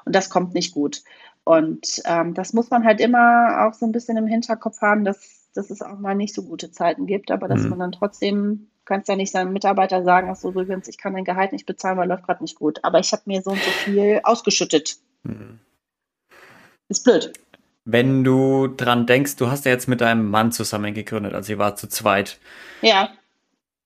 Und 0.05 0.15
das 0.15 0.29
kommt 0.29 0.53
nicht 0.53 0.73
gut. 0.73 1.03
Und 1.43 2.01
ähm, 2.05 2.33
das 2.33 2.53
muss 2.53 2.69
man 2.69 2.85
halt 2.85 3.01
immer 3.01 3.67
auch 3.67 3.73
so 3.73 3.85
ein 3.85 3.91
bisschen 3.91 4.15
im 4.15 4.27
Hinterkopf 4.27 4.81
haben, 4.81 5.03
dass, 5.03 5.49
dass 5.53 5.69
es 5.69 5.81
auch 5.81 5.99
mal 5.99 6.15
nicht 6.15 6.33
so 6.33 6.43
gute 6.43 6.71
Zeiten 6.71 7.05
gibt, 7.05 7.29
aber 7.29 7.49
dass 7.49 7.63
mhm. 7.63 7.71
man 7.71 7.79
dann 7.79 7.91
trotzdem, 7.91 8.69
kannst 8.85 9.09
ja 9.09 9.17
nicht 9.17 9.33
seinem 9.33 9.51
Mitarbeiter 9.51 10.03
sagen, 10.03 10.29
ach 10.31 10.37
so 10.37 10.51
übrigens, 10.51 10.87
ich 10.87 10.97
kann 10.97 11.13
dein 11.13 11.25
Gehalt 11.25 11.51
nicht 11.51 11.65
bezahlen, 11.65 11.97
weil 11.97 12.07
läuft 12.07 12.25
gerade 12.25 12.43
nicht 12.43 12.57
gut. 12.57 12.79
Aber 12.83 12.99
ich 12.99 13.11
habe 13.11 13.23
mir 13.25 13.41
so 13.41 13.51
und 13.51 13.61
so 13.61 13.71
viel 13.71 14.21
ausgeschüttet. 14.23 14.95
Mhm. 15.23 15.59
Ist 16.87 17.03
blöd. 17.03 17.33
Wenn 17.85 18.23
du 18.23 18.67
dran 18.67 19.05
denkst, 19.05 19.35
du 19.35 19.49
hast 19.49 19.65
ja 19.65 19.71
jetzt 19.71 19.87
mit 19.87 20.01
deinem 20.01 20.29
Mann 20.29 20.51
zusammen 20.51 20.93
gegründet, 20.93 21.33
also 21.33 21.53
ihr 21.53 21.59
war 21.59 21.75
zu 21.75 21.87
zweit. 21.89 22.39
Ja. 22.81 23.09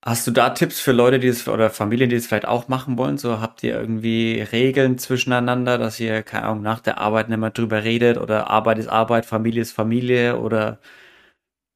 Hast 0.06 0.28
du 0.28 0.32
da 0.32 0.52
Tipps 0.52 0.80
für 0.80 0.92
Leute, 0.92 1.20
die 1.20 1.28
es 1.28 1.48
oder 1.48 1.70
Familien, 1.70 2.10
die 2.10 2.16
es 2.16 2.28
vielleicht 2.28 2.48
auch 2.48 2.68
machen 2.68 2.98
wollen? 2.98 3.18
So 3.18 3.42
habt 3.42 3.64
ihr 3.64 3.74
irgendwie 3.74 4.42
Regeln 4.42 4.98
zwischeneinander, 4.98 5.78
dass 5.78 6.00
ihr, 6.00 6.24
keine 6.24 6.46
Ahnung, 6.46 6.62
nach 6.62 6.80
der 6.80 7.00
Arbeit 7.00 7.30
nicht 7.30 7.40
mehr 7.40 7.50
drüber 7.50 7.84
redet 7.84 8.18
oder 8.18 8.50
Arbeit 8.50 8.78
ist 8.78 8.88
Arbeit, 8.88 9.26
Familie 9.26 9.62
ist 9.64 9.72
Familie 9.74 10.40
oder 10.40 10.80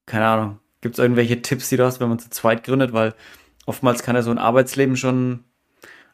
keine 0.05 0.27
Ahnung. 0.27 0.59
Gibt 0.81 0.95
es 0.95 0.99
irgendwelche 0.99 1.41
Tipps, 1.41 1.69
die 1.69 1.77
du 1.77 1.85
hast, 1.85 1.99
wenn 1.99 2.09
man 2.09 2.19
zu 2.19 2.29
zweit 2.29 2.63
gründet? 2.63 2.93
Weil 2.93 3.15
oftmals 3.65 4.03
kann 4.03 4.15
ja 4.15 4.21
so 4.21 4.31
ein 4.31 4.37
Arbeitsleben 4.37 4.97
schon 4.97 5.43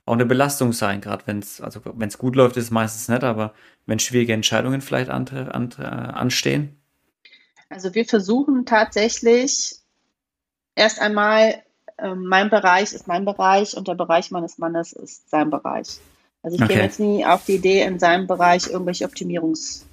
auch 0.07 0.13
eine 0.13 0.25
Belastung 0.25 0.73
sein, 0.73 1.01
gerade 1.01 1.23
wenn 1.27 1.39
es, 1.39 1.61
also 1.61 1.81
wenn 1.83 2.07
es 2.07 2.17
gut 2.17 2.35
läuft, 2.35 2.57
ist 2.57 2.65
es 2.65 2.71
meistens 2.71 3.09
nicht, 3.09 3.23
aber 3.23 3.53
wenn 3.85 3.99
schwierige 3.99 4.33
Entscheidungen 4.33 4.81
vielleicht 4.81 5.09
an, 5.09 5.27
an, 5.27 5.71
anstehen? 5.73 6.77
Also 7.69 7.93
wir 7.93 8.05
versuchen 8.05 8.65
tatsächlich 8.65 9.75
erst 10.75 11.01
einmal 11.01 11.61
ähm, 11.99 12.25
mein 12.25 12.49
Bereich 12.49 12.93
ist 12.93 13.07
mein 13.07 13.25
Bereich 13.25 13.75
und 13.75 13.87
der 13.87 13.95
Bereich 13.95 14.31
meines 14.31 14.57
Mannes 14.57 14.93
ist 14.93 15.29
sein 15.29 15.49
Bereich. 15.49 15.97
Also 16.43 16.55
ich 16.55 16.63
okay. 16.63 16.75
gehe 16.75 16.83
jetzt 16.83 16.99
nie 16.99 17.25
auf 17.25 17.43
die 17.45 17.55
Idee, 17.55 17.81
in 17.81 17.99
seinem 17.99 18.27
Bereich 18.27 18.67
irgendwelche 18.67 19.05
Optimierungsvorschläge 19.09 19.85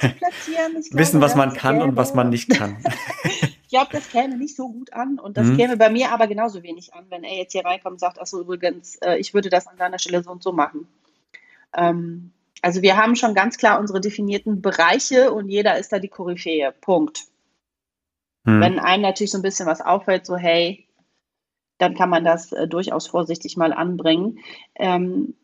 zu 0.00 0.08
platzieren. 0.08 0.72
Glaube, 0.72 0.88
Wissen, 0.90 1.20
was 1.20 1.36
man 1.36 1.52
kann 1.52 1.76
käme. 1.76 1.90
und 1.90 1.96
was 1.96 2.14
man 2.14 2.30
nicht 2.30 2.50
kann. 2.50 2.82
ich 3.72 3.78
glaube, 3.78 3.92
das 3.92 4.10
käme 4.10 4.36
nicht 4.36 4.54
so 4.54 4.68
gut 4.68 4.92
an 4.92 5.18
und 5.18 5.38
das 5.38 5.46
mhm. 5.46 5.56
käme 5.56 5.76
bei 5.78 5.88
mir 5.88 6.12
aber 6.12 6.26
genauso 6.26 6.62
wenig 6.62 6.92
an, 6.92 7.06
wenn 7.08 7.24
er 7.24 7.38
jetzt 7.38 7.52
hier 7.52 7.64
reinkommt 7.64 7.94
und 7.94 8.00
sagt, 8.00 8.20
achso, 8.20 8.38
übrigens, 8.38 8.96
äh, 8.96 9.16
ich 9.16 9.32
würde 9.32 9.48
das 9.48 9.66
an 9.66 9.78
deiner 9.78 9.98
Stelle 9.98 10.22
so 10.22 10.30
und 10.30 10.42
so 10.42 10.52
machen. 10.52 10.86
Ähm, 11.74 12.32
also 12.60 12.82
wir 12.82 12.98
haben 12.98 13.16
schon 13.16 13.34
ganz 13.34 13.56
klar 13.56 13.80
unsere 13.80 14.02
definierten 14.02 14.60
Bereiche 14.60 15.32
und 15.32 15.48
jeder 15.48 15.78
ist 15.78 15.90
da 15.90 15.98
die 15.98 16.08
Koryphäe. 16.08 16.70
Punkt. 16.82 17.22
Hm. 18.44 18.60
Wenn 18.60 18.78
einem 18.78 19.04
natürlich 19.04 19.30
so 19.30 19.38
ein 19.38 19.42
bisschen 19.42 19.66
was 19.66 19.80
auffällt, 19.80 20.26
so 20.26 20.36
hey, 20.36 20.86
dann 21.78 21.94
kann 21.94 22.10
man 22.10 22.26
das 22.26 22.52
äh, 22.52 22.68
durchaus 22.68 23.06
vorsichtig 23.06 23.56
mal 23.56 23.72
anbringen. 23.72 24.38
Ähm, 24.74 25.34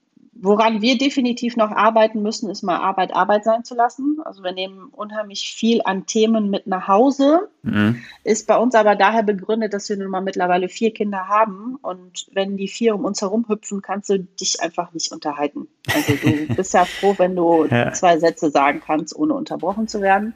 Woran 0.41 0.83
wir 0.83 0.97
definitiv 0.97 1.57
noch 1.57 1.73
arbeiten 1.73 2.23
müssen, 2.23 2.49
ist 2.49 2.63
mal 2.63 2.77
Arbeit 2.77 3.13
Arbeit 3.13 3.43
sein 3.43 3.65
zu 3.65 3.75
lassen. 3.75 4.19
Also 4.25 4.45
wir 4.45 4.53
nehmen 4.53 4.89
unheimlich 4.93 5.53
viel 5.53 5.81
an 5.85 6.07
Themen 6.07 6.49
mit 6.49 6.69
nach 6.69 6.87
Hause. 6.87 7.49
Mhm. 7.63 8.03
Ist 8.23 8.47
bei 8.47 8.57
uns 8.57 8.77
aber 8.77 8.95
daher 8.95 9.25
begründet, 9.25 9.75
dass 9.75 9.89
wir 9.89 9.97
nun 9.97 10.11
mal 10.11 10.21
mittlerweile 10.21 10.69
vier 10.69 10.93
Kinder 10.95 11.27
haben. 11.27 11.77
Und 11.83 12.29
wenn 12.33 12.57
die 12.57 12.69
vier 12.69 12.95
um 12.95 13.05
uns 13.05 13.21
herum 13.21 13.47
hüpfen, 13.49 13.83
kannst 13.83 14.11
du 14.11 14.21
dich 14.21 14.61
einfach 14.61 14.93
nicht 14.93 15.11
unterhalten. 15.11 15.67
Also 15.93 16.15
du 16.15 16.47
bist 16.55 16.73
ja 16.73 16.85
froh, 16.85 17.15
wenn 17.19 17.35
du 17.35 17.65
ja. 17.65 17.93
zwei 17.93 18.19
Sätze 18.19 18.51
sagen 18.51 18.81
kannst, 18.85 19.17
ohne 19.17 19.35
unterbrochen 19.35 19.89
zu 19.89 20.01
werden. 20.01 20.35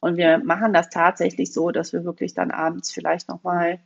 Und 0.00 0.16
wir 0.16 0.38
machen 0.38 0.72
das 0.72 0.90
tatsächlich 0.90 1.52
so, 1.52 1.70
dass 1.70 1.92
wir 1.92 2.04
wirklich 2.04 2.34
dann 2.34 2.50
abends 2.50 2.90
vielleicht 2.90 3.28
nochmal 3.28 3.78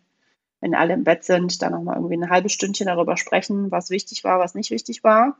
wenn 0.63 0.75
alle 0.77 0.95
im 0.95 1.05
Bett 1.05 1.25
sind, 1.25 1.61
dann 1.61 1.73
nochmal 1.73 1.97
irgendwie 1.97 2.17
ein 2.17 2.31
halbes 2.31 2.53
Stündchen 2.53 2.87
darüber 2.87 3.17
sprechen, 3.17 3.71
was 3.73 3.91
wichtig 3.91 4.23
war, 4.23 4.39
was 4.39 4.55
nicht 4.55 4.71
wichtig 4.71 5.03
war. 5.03 5.37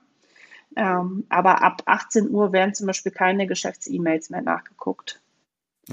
Ähm, 0.77 1.25
aber 1.29 1.63
ab 1.63 1.83
18 1.87 2.29
Uhr 2.29 2.53
werden 2.53 2.75
zum 2.75 2.89
Beispiel 2.89 3.13
keine 3.13 3.47
Geschäfts-E-Mails 3.47 4.31
mehr 4.31 4.43
nachgeguckt. 4.43 5.21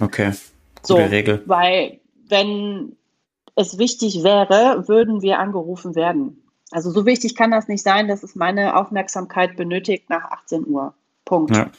Okay, 0.01 0.31
gute 0.31 0.39
so, 0.83 0.95
Regel. 0.97 1.43
Weil 1.45 1.99
wenn 2.27 2.95
es 3.55 3.77
wichtig 3.77 4.23
wäre, 4.23 4.87
würden 4.87 5.21
wir 5.21 5.37
angerufen 5.37 5.95
werden. 5.95 6.43
Also 6.71 6.89
so 6.89 7.05
wichtig 7.05 7.35
kann 7.35 7.51
das 7.51 7.67
nicht 7.67 7.83
sein, 7.83 8.07
dass 8.07 8.23
es 8.23 8.35
meine 8.35 8.77
Aufmerksamkeit 8.77 9.55
benötigt 9.55 10.09
nach 10.09 10.31
18 10.31 10.65
Uhr. 10.65 10.95
Punkt. 11.23 11.55
Ja. 11.55 11.69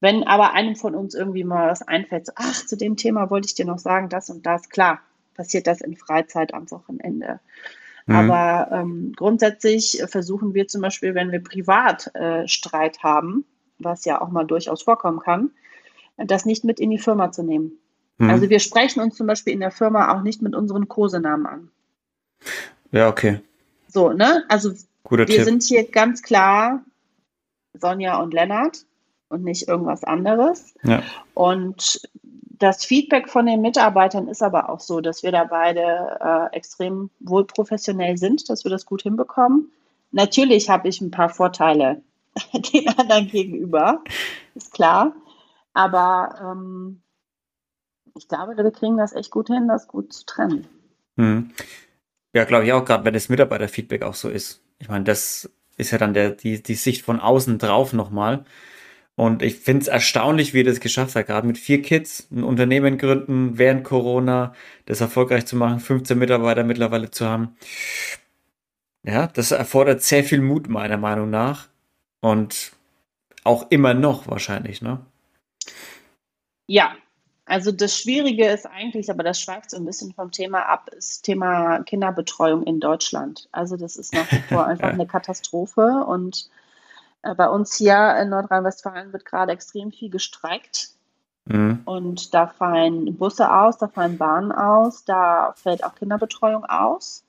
Wenn 0.00 0.22
aber 0.22 0.52
einem 0.52 0.76
von 0.76 0.94
uns 0.94 1.14
irgendwie 1.14 1.42
mal 1.42 1.70
was 1.70 1.82
einfällt, 1.82 2.26
so, 2.26 2.32
ach, 2.36 2.66
zu 2.66 2.76
dem 2.76 2.96
Thema 2.96 3.30
wollte 3.30 3.46
ich 3.46 3.56
dir 3.56 3.64
noch 3.64 3.78
sagen, 3.78 4.08
das 4.08 4.30
und 4.30 4.46
das, 4.46 4.68
klar, 4.68 5.00
passiert 5.38 5.68
das 5.68 5.80
in 5.80 5.96
Freizeit 5.96 6.52
am 6.52 6.70
Wochenende. 6.70 7.40
Mhm. 8.06 8.14
Aber 8.14 8.68
ähm, 8.72 9.12
grundsätzlich 9.16 10.02
versuchen 10.06 10.52
wir 10.52 10.66
zum 10.66 10.82
Beispiel, 10.82 11.14
wenn 11.14 11.30
wir 11.30 11.42
privat 11.42 12.14
äh, 12.14 12.46
Streit 12.48 13.02
haben, 13.02 13.44
was 13.78 14.04
ja 14.04 14.20
auch 14.20 14.30
mal 14.30 14.44
durchaus 14.44 14.82
vorkommen 14.82 15.20
kann, 15.20 15.52
das 16.16 16.44
nicht 16.44 16.64
mit 16.64 16.80
in 16.80 16.90
die 16.90 16.98
Firma 16.98 17.30
zu 17.30 17.44
nehmen. 17.44 17.78
Mhm. 18.18 18.30
Also 18.30 18.50
wir 18.50 18.58
sprechen 18.58 19.00
uns 19.00 19.14
zum 19.14 19.28
Beispiel 19.28 19.52
in 19.52 19.60
der 19.60 19.70
Firma 19.70 20.12
auch 20.12 20.22
nicht 20.22 20.42
mit 20.42 20.56
unseren 20.56 20.88
Kosenamen 20.88 21.46
an. 21.46 21.70
Ja, 22.90 23.08
okay. 23.08 23.40
So, 23.86 24.12
ne? 24.12 24.44
Also 24.48 24.72
Guter 25.04 25.28
wir 25.28 25.36
Tipp. 25.36 25.44
sind 25.44 25.62
hier 25.62 25.88
ganz 25.88 26.22
klar 26.22 26.84
Sonja 27.74 28.20
und 28.20 28.34
Lennart 28.34 28.84
und 29.28 29.44
nicht 29.44 29.68
irgendwas 29.68 30.02
anderes. 30.02 30.74
Ja. 30.82 31.04
Und 31.34 32.00
das 32.58 32.84
Feedback 32.84 33.28
von 33.28 33.46
den 33.46 33.60
Mitarbeitern 33.60 34.28
ist 34.28 34.42
aber 34.42 34.68
auch 34.68 34.80
so, 34.80 35.00
dass 35.00 35.22
wir 35.22 35.32
da 35.32 35.44
beide 35.44 36.18
äh, 36.20 36.56
extrem 36.56 37.10
wohl 37.20 37.46
professionell 37.46 38.16
sind, 38.16 38.48
dass 38.48 38.64
wir 38.64 38.70
das 38.70 38.86
gut 38.86 39.02
hinbekommen. 39.02 39.70
Natürlich 40.10 40.70
habe 40.70 40.88
ich 40.88 41.00
ein 41.00 41.10
paar 41.10 41.28
Vorteile 41.28 42.02
den 42.72 42.88
anderen 42.88 43.28
gegenüber, 43.28 44.02
ist 44.54 44.72
klar. 44.72 45.14
Aber 45.74 46.34
ähm, 46.40 47.02
ich 48.16 48.28
glaube, 48.28 48.56
wir 48.56 48.70
kriegen 48.70 48.96
das 48.96 49.12
echt 49.12 49.30
gut 49.30 49.48
hin, 49.48 49.68
das 49.68 49.86
gut 49.86 50.12
zu 50.12 50.26
trennen. 50.26 50.66
Hm. 51.16 51.52
Ja, 52.32 52.44
glaube 52.44 52.64
ich 52.64 52.72
auch, 52.72 52.84
gerade 52.84 53.04
wenn 53.04 53.14
das 53.14 53.28
Mitarbeiterfeedback 53.28 54.02
auch 54.02 54.14
so 54.14 54.28
ist. 54.28 54.62
Ich 54.78 54.88
meine, 54.88 55.04
das 55.04 55.50
ist 55.76 55.90
ja 55.90 55.98
dann 55.98 56.14
der, 56.14 56.32
die, 56.32 56.62
die 56.62 56.74
Sicht 56.74 57.02
von 57.02 57.20
außen 57.20 57.58
drauf 57.58 57.92
nochmal. 57.92 58.44
Und 59.18 59.42
ich 59.42 59.56
finde 59.56 59.82
es 59.82 59.88
erstaunlich, 59.88 60.54
wie 60.54 60.60
er 60.60 60.64
das 60.66 60.78
geschafft 60.78 61.16
hat, 61.16 61.26
gerade 61.26 61.44
mit 61.44 61.58
vier 61.58 61.82
Kids 61.82 62.28
ein 62.30 62.44
Unternehmen 62.44 62.98
gründen, 62.98 63.58
während 63.58 63.82
Corona, 63.82 64.54
das 64.86 65.00
erfolgreich 65.00 65.44
zu 65.44 65.56
machen, 65.56 65.80
15 65.80 66.16
Mitarbeiter 66.16 66.62
mittlerweile 66.62 67.10
zu 67.10 67.26
haben. 67.26 67.56
Ja, 69.04 69.26
das 69.26 69.50
erfordert 69.50 70.02
sehr 70.02 70.22
viel 70.22 70.40
Mut, 70.40 70.68
meiner 70.68 70.98
Meinung 70.98 71.30
nach. 71.30 71.66
Und 72.20 72.70
auch 73.42 73.66
immer 73.70 73.92
noch 73.92 74.28
wahrscheinlich, 74.28 74.82
ne? 74.82 75.00
Ja, 76.68 76.94
also 77.44 77.72
das 77.72 77.98
Schwierige 77.98 78.46
ist 78.46 78.66
eigentlich, 78.66 79.10
aber 79.10 79.24
das 79.24 79.40
schweift 79.40 79.72
so 79.72 79.78
ein 79.78 79.84
bisschen 79.84 80.12
vom 80.12 80.30
Thema 80.30 80.60
ab, 80.66 80.90
ist 80.96 81.22
Thema 81.22 81.82
Kinderbetreuung 81.82 82.62
in 82.62 82.78
Deutschland. 82.78 83.48
Also 83.50 83.76
das 83.76 83.96
ist 83.96 84.14
nach 84.14 84.30
wie 84.30 84.42
vor 84.42 84.64
einfach 84.68 84.90
eine 84.90 85.08
Katastrophe 85.08 86.04
und 86.06 86.48
bei 87.22 87.48
uns 87.48 87.74
hier 87.74 88.16
in 88.20 88.28
Nordrhein-Westfalen 88.30 89.12
wird 89.12 89.24
gerade 89.24 89.52
extrem 89.52 89.90
viel 89.90 90.10
gestreikt. 90.10 90.90
Mhm. 91.46 91.80
Und 91.84 92.34
da 92.34 92.46
fallen 92.46 93.16
Busse 93.16 93.52
aus, 93.52 93.78
da 93.78 93.88
fallen 93.88 94.18
Bahnen 94.18 94.52
aus, 94.52 95.04
da 95.04 95.54
fällt 95.56 95.82
auch 95.82 95.94
Kinderbetreuung 95.94 96.64
aus. 96.64 97.24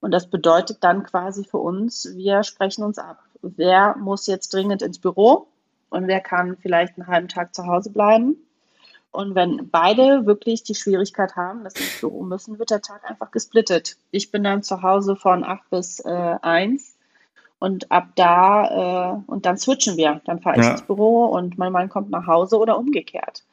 Und 0.00 0.12
das 0.12 0.28
bedeutet 0.28 0.84
dann 0.84 1.02
quasi 1.02 1.44
für 1.44 1.58
uns, 1.58 2.08
wir 2.14 2.44
sprechen 2.44 2.84
uns 2.84 2.98
ab. 2.98 3.22
Wer 3.42 3.96
muss 3.96 4.26
jetzt 4.26 4.52
dringend 4.54 4.82
ins 4.82 4.98
Büro 4.98 5.48
und 5.90 6.06
wer 6.06 6.20
kann 6.20 6.56
vielleicht 6.56 6.96
einen 6.96 7.06
halben 7.08 7.28
Tag 7.28 7.54
zu 7.54 7.66
Hause 7.66 7.90
bleiben? 7.90 8.36
Und 9.10 9.34
wenn 9.34 9.70
beide 9.70 10.26
wirklich 10.26 10.62
die 10.62 10.74
Schwierigkeit 10.74 11.36
haben, 11.36 11.64
dass 11.64 11.74
sie 11.74 11.84
ins 11.84 12.00
Büro 12.00 12.22
müssen, 12.22 12.58
wird 12.58 12.70
der 12.70 12.82
Tag 12.82 13.08
einfach 13.08 13.30
gesplittet. 13.30 13.96
Ich 14.10 14.30
bin 14.30 14.44
dann 14.44 14.62
zu 14.62 14.82
Hause 14.82 15.16
von 15.16 15.42
8 15.42 15.70
bis 15.70 16.00
äh, 16.00 16.36
1 16.42 16.95
und 17.58 17.90
ab 17.90 18.08
da, 18.16 19.14
äh, 19.14 19.30
und 19.30 19.46
dann 19.46 19.56
switchen 19.56 19.96
wir. 19.96 20.20
Dann 20.24 20.40
fahre 20.40 20.58
ich 20.58 20.64
ja. 20.64 20.72
ins 20.72 20.82
Büro 20.82 21.26
und 21.26 21.58
mein 21.58 21.72
Mann 21.72 21.88
kommt 21.88 22.10
nach 22.10 22.26
Hause 22.26 22.58
oder 22.58 22.78
umgekehrt. 22.78 23.44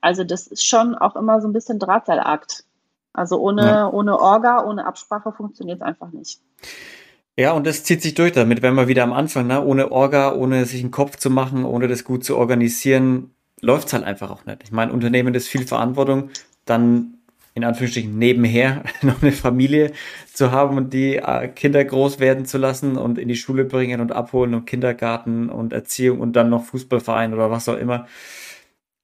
Also 0.00 0.24
das 0.24 0.46
ist 0.46 0.66
schon 0.66 0.94
auch 0.94 1.16
immer 1.16 1.40
so 1.40 1.48
ein 1.48 1.52
bisschen 1.52 1.78
Drahtseilakt. 1.78 2.64
Also 3.12 3.38
ohne, 3.38 3.66
ja. 3.66 3.90
ohne 3.90 4.18
Orga, 4.18 4.64
ohne 4.64 4.86
Absprache 4.86 5.32
funktioniert 5.32 5.78
es 5.78 5.82
einfach 5.82 6.10
nicht. 6.12 6.40
Ja, 7.36 7.52
und 7.52 7.66
das 7.66 7.84
zieht 7.84 8.02
sich 8.02 8.14
durch 8.14 8.32
damit, 8.32 8.62
wenn 8.62 8.74
wir 8.74 8.88
wieder 8.88 9.02
am 9.02 9.12
Anfang, 9.12 9.46
ne, 9.46 9.64
ohne 9.64 9.92
Orga, 9.92 10.34
ohne 10.34 10.64
sich 10.66 10.80
einen 10.82 10.90
Kopf 10.90 11.16
zu 11.16 11.30
machen, 11.30 11.64
ohne 11.64 11.88
das 11.88 12.04
gut 12.04 12.24
zu 12.24 12.36
organisieren, 12.36 13.34
läuft 13.60 13.88
es 13.88 13.92
halt 13.94 14.04
einfach 14.04 14.30
auch 14.30 14.44
nicht. 14.46 14.62
Ich 14.62 14.72
meine, 14.72 14.92
Unternehmen 14.92 15.34
ist 15.34 15.48
viel 15.48 15.66
Verantwortung, 15.66 16.30
dann 16.64 17.19
in 17.54 17.64
Anführungsstrichen 17.64 18.18
nebenher 18.18 18.84
noch 19.02 19.22
eine 19.22 19.32
Familie 19.32 19.92
zu 20.32 20.52
haben 20.52 20.76
und 20.76 20.92
die 20.92 21.16
äh, 21.16 21.48
Kinder 21.48 21.84
groß 21.84 22.18
werden 22.18 22.46
zu 22.46 22.58
lassen 22.58 22.96
und 22.96 23.18
in 23.18 23.28
die 23.28 23.36
Schule 23.36 23.64
bringen 23.64 24.00
und 24.00 24.12
abholen 24.12 24.54
und 24.54 24.66
Kindergarten 24.66 25.48
und 25.48 25.72
Erziehung 25.72 26.20
und 26.20 26.34
dann 26.34 26.50
noch 26.50 26.64
Fußballverein 26.64 27.34
oder 27.34 27.50
was 27.50 27.68
auch 27.68 27.76
immer. 27.76 28.06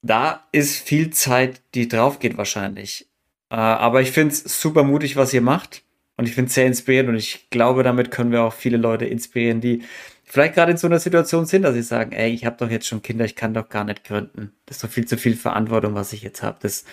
Da 0.03 0.47
ist 0.53 0.87
viel 0.87 1.11
Zeit, 1.11 1.61
die 1.75 1.89
drauf 1.89 2.19
geht 2.19 2.37
wahrscheinlich. 2.37 3.09
Äh, 3.51 3.57
aber 3.57 4.01
ich 4.01 4.13
finde 4.13 4.33
es 4.33 4.61
super 4.61 4.85
mutig, 4.85 5.17
was 5.17 5.33
ihr 5.33 5.43
macht. 5.43 5.83
Und 6.17 6.27
ich 6.27 6.35
finde 6.35 6.49
es 6.49 6.55
sehr 6.55 6.67
inspirierend 6.67 7.11
und 7.11 7.17
ich 7.17 7.51
glaube, 7.51 7.83
damit 7.83 8.11
können 8.11 8.33
wir 8.33 8.43
auch 8.43 8.55
viele 8.55 8.79
Leute 8.79 9.05
inspirieren, 9.05 9.61
die 9.61 9.83
vielleicht 10.25 10.55
gerade 10.55 10.73
in 10.73 10.79
so 10.79 10.87
einer 10.87 10.99
Situation 10.99 11.45
sind, 11.45 11.63
dass 11.63 11.75
sie 11.75 11.83
sagen, 11.83 12.13
ey, 12.13 12.31
ich 12.33 12.47
habe 12.47 12.57
doch 12.59 12.71
jetzt 12.71 12.87
schon 12.87 13.03
Kinder, 13.03 13.25
ich 13.27 13.37
kann 13.37 13.53
doch 13.53 13.69
gar 13.69 13.85
nicht 13.85 14.05
gründen. 14.05 14.53
Das 14.65 14.79
ist 14.79 14.85
doch 14.85 14.89
viel 14.91 15.07
zu 15.07 15.19
viel 15.19 15.37
Verantwortung, 15.37 15.95
was 15.95 16.15
ich 16.15 16.23
jetzt 16.23 16.43
habe. 16.43 16.57
Das 16.63 16.85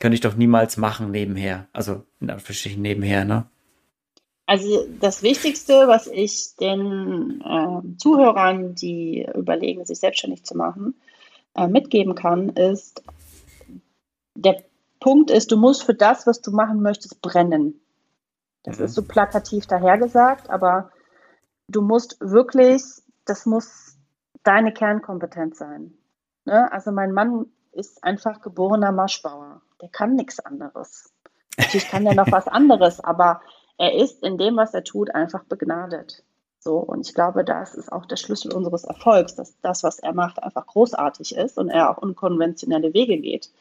könnte 0.00 0.14
ich 0.14 0.20
doch 0.20 0.34
niemals 0.34 0.76
machen 0.76 1.10
nebenher. 1.10 1.68
Also 1.72 2.04
in 2.20 2.30
Anführungsstrichen 2.30 2.82
nebenher, 2.82 3.24
ne? 3.24 3.46
Also 4.46 4.86
das 5.00 5.22
Wichtigste, 5.22 5.88
was 5.88 6.06
ich 6.06 6.54
den 6.56 7.40
äh, 7.40 7.96
Zuhörern, 7.96 8.74
die 8.74 9.26
überlegen, 9.34 9.86
sich 9.86 10.00
selbstständig 10.00 10.44
zu 10.44 10.54
machen, 10.54 10.94
äh, 11.54 11.66
mitgeben 11.66 12.14
kann, 12.14 12.50
ist, 12.50 13.02
der 14.34 14.62
Punkt 15.00 15.30
ist, 15.30 15.50
du 15.50 15.56
musst 15.56 15.84
für 15.84 15.94
das, 15.94 16.26
was 16.26 16.42
du 16.42 16.50
machen 16.50 16.82
möchtest, 16.82 17.22
brennen. 17.22 17.80
Das 18.64 18.78
mhm. 18.78 18.84
ist 18.84 18.94
so 18.94 19.02
plakativ 19.02 19.66
dahergesagt, 19.66 20.50
aber 20.50 20.90
du 21.68 21.80
musst 21.80 22.18
wirklich, 22.20 22.82
das 23.24 23.46
muss 23.46 23.96
deine 24.42 24.74
Kernkompetenz 24.74 25.58
sein. 25.58 25.94
Ne? 26.44 26.70
Also 26.70 26.92
mein 26.92 27.12
Mann 27.12 27.46
ist 27.72 28.04
einfach 28.04 28.42
geborener 28.42 28.92
Maschbauer 28.92 29.62
der 29.84 29.90
kann 29.90 30.14
nichts 30.14 30.40
anderes. 30.40 31.12
Natürlich 31.58 31.88
kann 31.88 32.06
er 32.06 32.14
noch 32.14 32.32
was 32.32 32.48
anderes, 32.60 33.00
aber 33.00 33.42
er 33.76 33.94
ist 33.94 34.22
in 34.22 34.38
dem, 34.38 34.56
was 34.56 34.72
er 34.72 34.82
tut, 34.82 35.14
einfach 35.14 35.44
begnadet. 35.44 36.24
So, 36.58 36.78
und 36.78 37.06
ich 37.06 37.12
glaube, 37.12 37.44
das 37.44 37.74
ist 37.74 37.92
auch 37.92 38.06
der 38.06 38.16
Schlüssel 38.16 38.54
unseres 38.54 38.84
Erfolgs, 38.84 39.34
dass 39.34 39.60
das, 39.60 39.82
was 39.82 39.98
er 39.98 40.14
macht, 40.14 40.42
einfach 40.42 40.66
großartig 40.66 41.36
ist 41.36 41.58
und 41.58 41.68
er 41.68 41.90
auch 41.90 41.98
unkonventionelle 41.98 42.94
Wege 42.94 43.18
geht. 43.18 43.52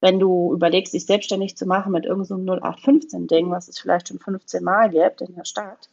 Wenn 0.00 0.20
du 0.20 0.52
überlegst, 0.54 0.94
dich 0.94 1.04
selbstständig 1.04 1.56
zu 1.56 1.66
machen 1.66 1.90
mit 1.90 2.04
irgendeinem 2.04 2.46
so 2.46 2.52
0815-Ding, 2.52 3.50
was 3.50 3.66
es 3.66 3.80
vielleicht 3.80 4.06
schon 4.06 4.20
15 4.20 4.62
Mal 4.62 4.90
gibt 4.90 5.20
in 5.20 5.34
der 5.34 5.44
Stadt, 5.44 5.88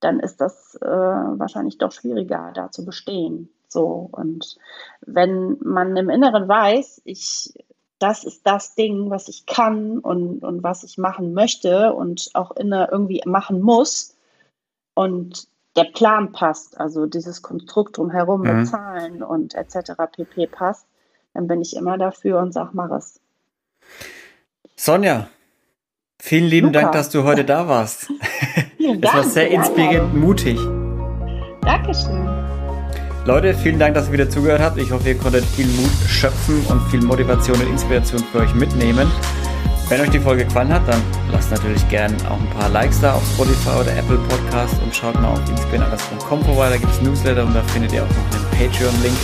dann 0.00 0.18
ist 0.18 0.40
das 0.40 0.76
äh, 0.76 0.86
wahrscheinlich 0.86 1.76
doch 1.76 1.92
schwieriger, 1.92 2.52
da 2.54 2.70
zu 2.70 2.86
bestehen. 2.86 3.50
So, 3.68 4.08
und 4.12 4.56
wenn 5.02 5.58
man 5.60 5.94
im 5.98 6.08
Inneren 6.08 6.48
weiß, 6.48 7.02
ich 7.04 7.52
das 7.98 8.24
ist 8.24 8.46
das 8.46 8.74
Ding, 8.74 9.10
was 9.10 9.28
ich 9.28 9.46
kann 9.46 9.98
und, 9.98 10.42
und 10.42 10.62
was 10.62 10.82
ich 10.82 10.98
machen 10.98 11.32
möchte 11.32 11.92
und 11.92 12.30
auch 12.34 12.50
inne 12.56 12.88
irgendwie 12.90 13.22
machen 13.24 13.60
muss. 13.60 14.16
Und 14.94 15.48
der 15.76 15.84
Plan 15.84 16.32
passt, 16.32 16.78
also 16.78 17.06
dieses 17.06 17.42
Konstrukt 17.42 17.96
drumherum 17.96 18.42
mhm. 18.42 18.58
mit 18.58 18.68
Zahlen 18.68 19.22
und 19.22 19.54
etc. 19.54 19.92
pp. 20.12 20.46
passt, 20.46 20.86
dann 21.34 21.46
bin 21.46 21.60
ich 21.60 21.76
immer 21.76 21.98
dafür 21.98 22.40
und 22.40 22.52
sag, 22.52 22.74
mach 22.74 22.90
es. 22.90 23.20
Sonja, 24.76 25.28
vielen 26.20 26.46
lieben 26.46 26.68
Luca. 26.68 26.80
Dank, 26.80 26.92
dass 26.92 27.10
du 27.10 27.24
heute 27.24 27.44
da 27.44 27.68
warst. 27.68 28.10
Vielen 28.76 29.00
das 29.00 29.14
war 29.14 29.24
sehr 29.24 29.50
inspirierend, 29.50 30.14
mutig. 30.14 30.58
Dankeschön. 31.62 32.33
Leute, 33.26 33.54
vielen 33.54 33.78
Dank, 33.78 33.94
dass 33.94 34.08
ihr 34.08 34.12
wieder 34.12 34.28
zugehört 34.28 34.60
habt. 34.60 34.76
Ich 34.76 34.92
hoffe, 34.92 35.08
ihr 35.08 35.16
konntet 35.16 35.44
viel 35.46 35.66
Mut 35.66 35.90
schöpfen 36.06 36.60
und 36.68 36.80
viel 36.90 37.00
Motivation 37.00 37.58
und 37.58 37.68
Inspiration 37.68 38.22
für 38.30 38.40
euch 38.40 38.54
mitnehmen. 38.54 39.10
Wenn 39.88 40.00
euch 40.02 40.10
die 40.10 40.20
Folge 40.20 40.44
gefallen 40.44 40.72
hat, 40.72 40.86
dann 40.86 41.00
lasst 41.32 41.50
natürlich 41.50 41.88
gerne 41.88 42.14
auch 42.28 42.38
ein 42.38 42.50
paar 42.50 42.68
Likes 42.68 43.00
da 43.00 43.14
auf 43.14 43.22
Spotify 43.32 43.80
oder 43.80 43.96
Apple 43.96 44.18
Podcast 44.28 44.74
und 44.82 44.94
schaut 44.94 45.14
mal 45.14 45.28
auf 45.28 45.40
inspirationalers.com 45.48 46.44
vorbei. 46.44 46.68
Da 46.68 46.76
gibt 46.76 46.92
es 46.92 47.00
Newsletter 47.00 47.46
und 47.46 47.54
da 47.54 47.62
findet 47.62 47.92
ihr 47.92 48.02
auch 48.02 48.08
noch 48.08 48.60
einen 48.60 48.70
Patreon-Link. 48.70 49.16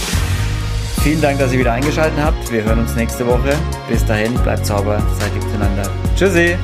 Vielen 1.02 1.20
Dank, 1.20 1.38
dass 1.38 1.52
ihr 1.52 1.58
wieder 1.58 1.72
eingeschaltet 1.72 2.18
habt. 2.22 2.50
Wir 2.50 2.64
hören 2.64 2.78
uns 2.78 2.94
nächste 2.94 3.26
Woche. 3.26 3.54
Bis 3.88 4.04
dahin, 4.06 4.32
bleibt 4.42 4.64
sauber, 4.64 5.02
seid 5.18 5.34
lieb 5.34 5.42
zueinander. 5.42 5.90
Tschüssi! 6.16 6.56